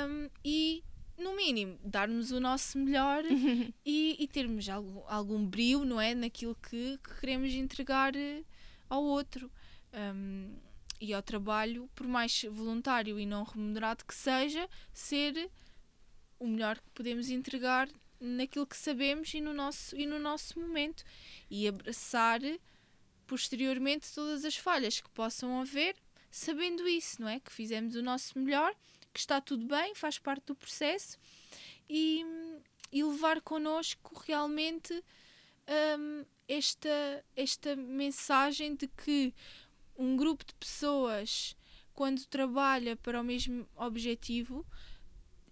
hum, 0.08 0.28
e, 0.44 0.82
no 1.22 1.36
mínimo, 1.36 1.78
darmos 1.84 2.30
o 2.30 2.40
nosso 2.40 2.78
melhor 2.78 3.24
e, 3.84 4.16
e 4.18 4.28
termos 4.28 4.68
algum, 4.68 5.02
algum 5.06 5.46
brilho, 5.46 5.84
não 5.84 6.00
é? 6.00 6.14
Naquilo 6.14 6.54
que, 6.56 6.98
que 6.98 7.20
queremos 7.20 7.52
entregar 7.52 8.14
eh, 8.16 8.42
ao 8.88 9.02
outro. 9.02 9.50
Hum, 9.94 10.54
e 11.02 11.12
ao 11.12 11.20
trabalho, 11.20 11.90
por 11.96 12.06
mais 12.06 12.44
voluntário 12.44 13.18
e 13.18 13.26
não 13.26 13.42
remunerado 13.42 14.04
que 14.04 14.14
seja, 14.14 14.68
ser 14.94 15.50
o 16.38 16.46
melhor 16.46 16.78
que 16.78 16.90
podemos 16.94 17.28
entregar 17.28 17.88
naquilo 18.20 18.64
que 18.64 18.76
sabemos 18.76 19.34
e 19.34 19.40
no 19.40 19.52
nosso, 19.52 19.96
e 19.96 20.06
no 20.06 20.20
nosso 20.20 20.60
momento 20.60 21.02
e 21.50 21.66
abraçar 21.66 22.40
posteriormente 23.26 24.14
todas 24.14 24.44
as 24.44 24.56
falhas 24.56 25.00
que 25.00 25.10
possam 25.10 25.60
haver, 25.60 25.96
sabendo 26.30 26.86
isso, 26.86 27.20
não 27.20 27.28
é? 27.28 27.40
Que 27.40 27.50
fizemos 27.50 27.96
o 27.96 28.02
nosso 28.02 28.38
melhor, 28.38 28.72
que 29.12 29.20
está 29.20 29.40
tudo 29.40 29.66
bem, 29.66 29.94
faz 29.94 30.18
parte 30.18 30.46
do 30.46 30.54
processo 30.54 31.18
e, 31.88 32.24
e 32.90 33.04
levar 33.04 33.40
connosco 33.40 34.18
realmente 34.26 34.92
hum, 35.98 36.24
esta, 36.48 37.24
esta 37.36 37.76
mensagem 37.76 38.74
de 38.74 38.88
que 38.88 39.34
um 39.96 40.16
grupo 40.16 40.44
de 40.44 40.54
pessoas, 40.54 41.56
quando 41.94 42.24
trabalha 42.26 42.96
para 42.96 43.20
o 43.20 43.24
mesmo 43.24 43.68
objetivo, 43.76 44.66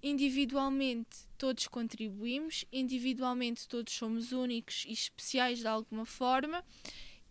individualmente 0.02 1.28
todos 1.36 1.68
contribuímos, 1.68 2.64
individualmente 2.72 3.68
todos 3.68 3.92
somos 3.92 4.32
únicos 4.32 4.84
e 4.86 4.92
especiais 4.92 5.58
de 5.58 5.66
alguma 5.66 6.06
forma, 6.06 6.64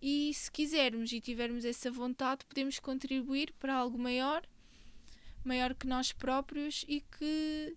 e 0.01 0.33
se 0.33 0.51
quisermos 0.51 1.11
e 1.11 1.19
tivermos 1.19 1.65
essa 1.65 1.91
vontade, 1.91 2.45
podemos 2.45 2.79
contribuir 2.79 3.51
para 3.59 3.75
algo 3.75 3.97
maior, 3.97 4.47
maior 5.43 5.73
que 5.73 5.87
nós 5.87 6.11
próprios 6.11 6.83
e 6.87 7.01
que 7.01 7.75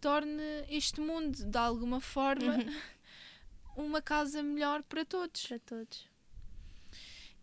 torne 0.00 0.42
este 0.68 1.00
mundo 1.00 1.44
de 1.44 1.58
alguma 1.58 2.00
forma 2.00 2.56
uma 3.76 4.02
casa 4.02 4.42
melhor 4.42 4.82
para 4.82 5.04
todos. 5.04 5.46
Para 5.46 5.58
todos. 5.60 6.08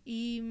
E 0.04 0.42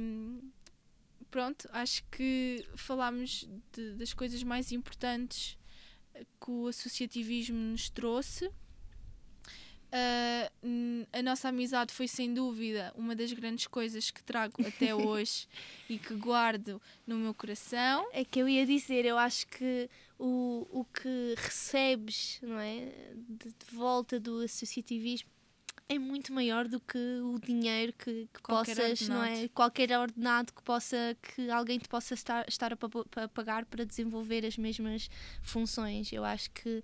pronto, 1.30 1.68
acho 1.72 2.04
que 2.12 2.66
falámos 2.76 3.48
de- 3.74 3.94
das 3.96 4.14
coisas 4.14 4.44
mais 4.44 4.72
importantes 4.72 5.58
que 6.14 6.52
o 6.52 6.68
associativismo 6.68 7.58
nos 7.58 7.90
trouxe. 7.90 8.52
Hum, 10.64 11.06
a 11.12 11.22
nossa 11.22 11.50
amizade 11.50 11.94
foi 11.94 12.08
sem 12.08 12.34
dúvida 12.34 12.94
uma 12.96 13.16
das 13.16 13.34
grandes 13.34 13.68
coisas 13.68 14.12
que 14.12 14.24
trago 14.24 14.56
até 14.66 14.94
hoje 14.94 15.48
e 15.90 15.98
que 15.98 16.14
guardo 16.16 16.82
no 17.08 17.18
meu 17.18 17.34
coração. 17.34 18.08
É 18.14 18.24
que 18.24 18.40
eu 18.40 18.48
ia 18.48 18.66
dizer, 18.66 19.06
eu 19.06 19.18
acho 19.18 19.48
que 19.48 19.90
o, 20.18 20.68
o 20.72 20.86
que 20.86 21.34
recebes 21.38 22.40
não 22.42 22.60
é, 22.60 22.92
de, 23.16 23.50
de 23.50 23.76
volta 23.76 24.20
do 24.20 24.42
associativismo 24.42 25.30
é 25.88 25.98
muito 25.98 26.32
maior 26.32 26.68
do 26.68 26.80
que 26.80 27.00
o 27.24 27.40
dinheiro 27.40 27.92
que, 27.94 28.30
que 28.32 28.42
Qualquer 28.44 28.76
possas, 28.76 29.08
não 29.10 29.24
é? 29.24 29.30
ordenado. 29.30 29.50
Qualquer 29.50 30.00
ordenado 30.00 30.54
que 30.54 30.62
possa 30.62 31.18
que 31.20 31.50
alguém 31.50 31.80
te 31.80 31.90
possa 31.90 32.14
estar, 32.14 32.48
estar 32.48 32.72
a, 32.74 32.78
a 33.24 33.28
pagar 33.28 33.66
para 33.66 33.84
desenvolver 33.84 34.46
as 34.46 34.56
mesmas 34.56 35.10
funções. 35.42 36.14
Eu 36.14 36.24
acho 36.24 36.52
que 36.52 36.84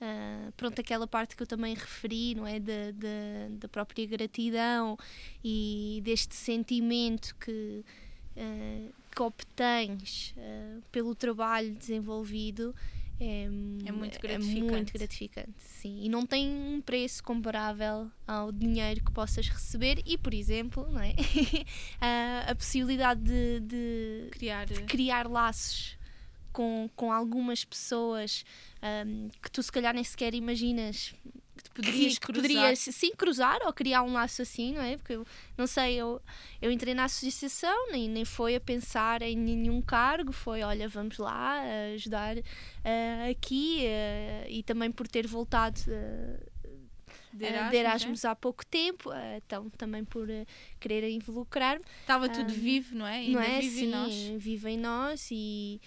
ah, 0.00 0.50
pronto, 0.56 0.80
aquela 0.80 1.06
parte 1.06 1.36
que 1.36 1.42
eu 1.42 1.46
também 1.46 1.74
referi, 1.74 2.34
não 2.34 2.46
é? 2.46 2.58
Da, 2.58 2.90
da, 2.92 3.48
da 3.58 3.68
própria 3.68 4.06
gratidão 4.06 4.96
e 5.44 6.00
deste 6.04 6.34
sentimento 6.34 7.34
que, 7.36 7.84
ah, 8.36 8.88
que 9.14 9.22
obtens 9.22 10.34
ah, 10.38 10.80
pelo 10.90 11.14
trabalho 11.14 11.74
desenvolvido 11.74 12.74
é, 13.22 13.42
É 13.84 13.92
muito 13.92 14.16
É 14.16 14.18
gratificante. 14.18 14.64
muito 14.72 14.92
gratificante, 14.94 15.52
sim. 15.58 16.00
E 16.02 16.08
não 16.08 16.24
tem 16.24 16.48
um 16.48 16.80
preço 16.80 17.22
comparável 17.22 18.10
ao 18.26 18.50
dinheiro 18.50 19.04
que 19.04 19.12
possas 19.12 19.46
receber 19.46 20.02
e, 20.06 20.16
por 20.16 20.32
exemplo, 20.32 20.88
não 20.90 21.02
é? 21.02 21.14
a, 22.00 22.46
a 22.52 22.54
possibilidade 22.54 23.20
de- 23.20 23.60
de, 23.60 24.28
Criar 24.30 24.64
de 24.64 24.82
criar 24.84 25.28
laços 25.28 25.98
com, 26.52 26.88
com 26.96 27.12
algumas 27.12 27.64
pessoas 27.64 28.44
ahm, 28.82 29.28
que 29.42 29.50
tu 29.50 29.62
se 29.62 29.70
calhar 29.72 29.94
nem 29.94 30.04
sequer 30.04 30.34
imaginas 30.34 31.14
que 31.62 31.70
poderias 31.72 32.18
que 32.18 32.26
cruzar. 32.26 32.42
poderias 32.42 32.78
sim 32.78 33.12
cruzar 33.14 33.58
ou 33.66 33.72
criar 33.72 34.02
um 34.02 34.12
laço 34.14 34.40
assim, 34.42 34.72
não 34.72 34.82
é? 34.82 34.96
Porque 34.96 35.12
eu 35.14 35.26
não 35.58 35.66
sei, 35.66 35.96
eu, 35.96 36.20
eu 36.60 36.70
entrei 36.70 36.94
na 36.94 37.04
associação, 37.04 37.90
nem, 37.92 38.08
nem 38.08 38.24
foi 38.24 38.56
a 38.56 38.60
pensar 38.60 39.20
em 39.22 39.36
nenhum 39.36 39.80
cargo, 39.82 40.32
foi 40.32 40.62
olha, 40.62 40.88
vamos 40.88 41.18
lá 41.18 41.62
eh, 41.64 41.92
ajudar 41.94 42.36
eh, 42.82 43.28
aqui 43.30 43.84
eh, 43.84 44.46
e 44.48 44.62
também 44.62 44.90
por 44.90 45.06
ter 45.06 45.26
voltado 45.26 45.78
eh, 45.88 46.40
de 47.32 47.44
Erasmus, 47.44 47.70
de 47.70 47.76
é? 47.76 47.80
Erasmus 47.80 48.24
há 48.24 48.34
pouco 48.34 48.64
tempo, 48.66 49.10
então 49.36 49.68
também 49.70 50.04
por 50.04 50.26
querer 50.80 51.08
involucrar-me 51.10 51.84
Estava 52.00 52.28
tudo 52.28 52.50
Ah, 52.50 52.52
vivo, 52.52 52.96
não 52.96 53.06
é? 53.06 53.16
Ainda 53.18 53.32
não 53.32 53.40
é? 53.40 53.60
vive 53.60 53.76
Sim, 53.78 53.84
em 53.84 53.88
nós. 53.88 54.14
vive 54.38 54.70
em 54.70 54.76
nós 54.78 55.28
e, 55.30 55.80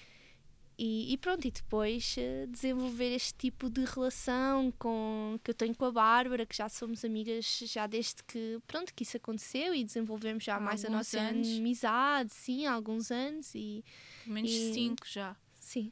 e, 0.78 1.14
e 1.14 1.18
pronto, 1.18 1.46
e 1.48 1.52
depois 1.52 2.16
eh, 2.18 2.46
desenvolver 2.50 3.14
este 3.16 3.34
tipo 3.36 3.70
de 3.70 3.84
relação 3.86 4.72
com, 4.80 5.40
que 5.44 5.52
eu 5.52 5.56
tenho 5.56 5.76
com 5.76 5.86
a 5.86 5.92
Bárbara, 5.92 6.46
que 6.46 6.56
já 6.56 6.68
somos 6.70 7.04
amigas 7.06 7.60
já 7.66 7.86
desde 7.88 8.24
que, 8.24 8.60
pronto, 8.68 8.94
que 8.94 9.04
isso 9.04 9.18
aconteceu 9.18 9.74
e 9.76 9.84
desenvolvemos 9.84 10.44
já 10.44 10.56
Há 10.56 10.60
mais 10.60 10.84
a 10.86 10.90
nossa 10.90 11.20
anos. 11.20 11.48
amizade, 11.58 12.34
sim, 12.34 12.66
há 12.66 12.74
alguns 12.74 13.12
anos 13.12 13.54
e 13.56 13.84
Pelo 14.24 14.34
menos 14.36 14.52
e- 14.52 14.74
cinco 14.74 15.08
já. 15.08 15.36
sim, 15.54 15.92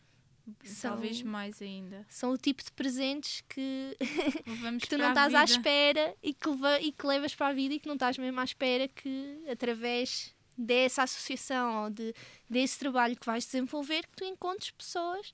São- 0.64 0.92
Talvez 0.92 1.22
mais 1.22 1.62
ainda. 1.62 2.06
são 2.10 2.32
o 2.32 2.38
tipo 2.38 2.64
de 2.64 2.72
presentes 2.72 3.42
que, 3.48 3.96
que 4.82 4.88
tu 4.90 4.98
não 4.98 5.10
estás 5.10 5.34
à 5.36 5.44
espera 5.44 6.16
e 6.22 6.34
que, 6.34 6.50
leva, 6.50 6.82
e 6.82 6.92
que 6.92 7.06
levas 7.06 7.36
para 7.36 7.48
a 7.50 7.54
vida 7.54 7.76
e 7.76 7.80
que 7.80 7.88
não 7.88 7.94
estás 7.94 8.18
mesmo 8.18 8.40
à 8.40 8.44
espera 8.44 8.88
que 8.88 9.44
através 9.50 10.36
dessa 10.58 11.04
associação 11.04 11.84
ou 11.84 11.90
de, 11.90 12.14
desse 12.50 12.78
trabalho 12.80 13.16
que 13.16 13.26
vais 13.26 13.46
desenvolver 13.46 14.06
que 14.08 14.16
tu 14.18 14.24
encontres 14.26 14.72
pessoas 14.72 15.32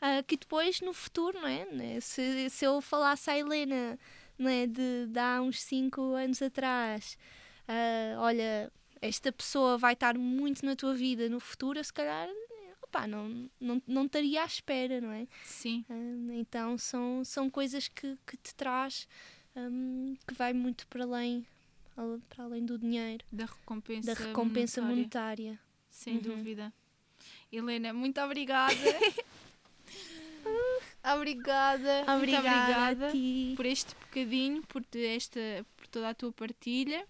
ah, 0.00 0.22
que 0.22 0.36
depois 0.36 0.80
no 0.80 0.92
futuro, 0.92 1.40
não 1.40 1.48
é? 1.48 1.64
Né? 1.66 2.00
Se, 2.00 2.50
se 2.50 2.64
eu 2.64 2.80
falasse 2.80 3.30
à 3.30 3.38
Helena 3.38 3.98
não 4.38 4.48
é? 4.50 4.66
de, 4.66 5.06
de 5.06 5.18
há 5.18 5.40
uns 5.40 5.60
5 5.62 6.00
anos 6.14 6.42
atrás, 6.42 7.16
ah, 7.68 8.16
olha, 8.20 8.70
esta 9.00 9.32
pessoa 9.32 9.78
vai 9.78 9.92
estar 9.94 10.16
muito 10.18 10.64
na 10.64 10.74
tua 10.76 10.94
vida 10.94 11.28
no 11.28 11.40
futuro, 11.40 11.82
se 11.82 11.92
calhar 11.92 12.28
opá, 12.82 13.06
não, 13.06 13.50
não, 13.60 13.82
não 13.86 14.04
estaria 14.06 14.42
à 14.42 14.46
espera, 14.46 15.00
não 15.00 15.10
é? 15.12 15.26
Sim, 15.44 15.84
Hum, 15.90 16.28
então 16.34 16.78
são, 16.78 17.24
são 17.24 17.50
coisas 17.50 17.88
que, 17.88 18.16
que 18.26 18.36
te 18.36 18.54
traz 18.54 19.08
hum, 19.56 20.14
que 20.26 20.34
vai 20.34 20.52
muito 20.52 20.86
para 20.86 21.02
além, 21.04 21.44
al- 21.44 21.55
para 22.28 22.44
além 22.44 22.64
do 22.64 22.78
dinheiro, 22.78 23.24
da 23.32 23.46
recompensa 23.46 24.14
da 24.14 24.24
recompensa 24.26 24.82
monetária. 24.82 25.44
monetária. 25.52 25.60
sem 25.90 26.14
Uhum. 26.16 26.20
dúvida. 26.22 26.72
Helena, 27.50 27.92
muito 27.92 28.20
obrigada. 28.20 28.74
obrigada. 31.14 32.04
muito 32.04 32.10
Obrigada, 32.16 32.48
obrigada 32.48 33.08
a 33.08 33.12
ti. 33.12 33.52
por 33.56 33.66
este 33.66 33.94
bocadinho, 33.94 34.62
por, 34.66 34.82
esta, 34.94 35.40
por 35.76 35.86
toda 35.88 36.10
a 36.10 36.14
tua 36.14 36.32
partilha. 36.32 37.06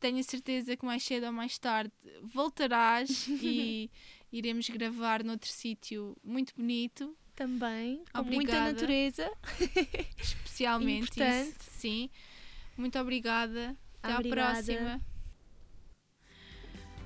Tenho 0.00 0.18
a 0.18 0.22
certeza 0.22 0.76
que 0.76 0.84
mais 0.86 1.02
cedo 1.02 1.26
ou 1.26 1.32
mais 1.32 1.58
tarde 1.58 1.92
voltarás 2.22 3.26
e 3.42 3.90
iremos 4.32 4.68
gravar 4.68 5.24
noutro 5.24 5.50
sítio 5.50 6.16
muito 6.22 6.54
bonito, 6.56 7.16
Também, 7.34 8.04
com 8.12 8.22
muita 8.22 8.36
Obrigada. 8.52 8.72
natureza. 8.72 9.30
especialmente 10.18 11.02
Importante. 11.18 11.48
isso. 11.60 11.70
Sim. 11.72 12.10
Muito 12.76 12.96
obrigada. 12.98 13.76
Até 14.08 14.16
Obrigada. 14.16 14.50
à 14.50 14.54
próxima. 14.54 15.00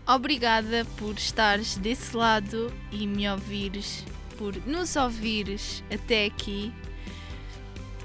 Obrigada 0.07 0.85
por 0.97 1.15
estares 1.15 1.77
desse 1.77 2.17
lado 2.17 2.73
e 2.91 3.07
me 3.07 3.29
ouvires, 3.29 4.05
por 4.37 4.55
nos 4.67 4.97
ouvires 4.97 5.83
até 5.93 6.27
aqui, 6.27 6.73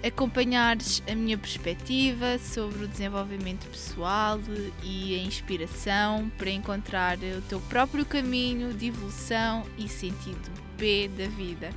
acompanhares 0.06 1.02
a 1.10 1.16
minha 1.16 1.38
perspectiva 1.38 2.38
sobre 2.38 2.86
o 2.86 2.88
desenvolvimento 2.88 3.68
pessoal 3.68 4.40
e 4.84 5.16
a 5.16 5.24
inspiração 5.24 6.32
para 6.38 6.52
encontrar 6.52 7.18
o 7.18 7.42
teu 7.50 7.60
próprio 7.62 8.06
caminho 8.06 8.74
de 8.74 8.88
evolução 8.88 9.66
e 9.76 9.90
sentido 9.90 10.52
B 10.78 11.10
da 11.10 11.28
vida. 11.28 11.72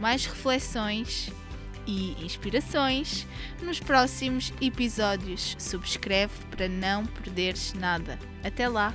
Mais 0.00 0.26
reflexões 0.26 1.30
e 1.86 2.16
inspirações 2.24 3.26
nos 3.62 3.80
próximos 3.80 4.52
episódios. 4.60 5.56
Subscreve 5.58 6.34
para 6.50 6.68
não 6.68 7.06
perderes 7.06 7.72
nada. 7.74 8.18
Até 8.44 8.68
lá! 8.68 8.92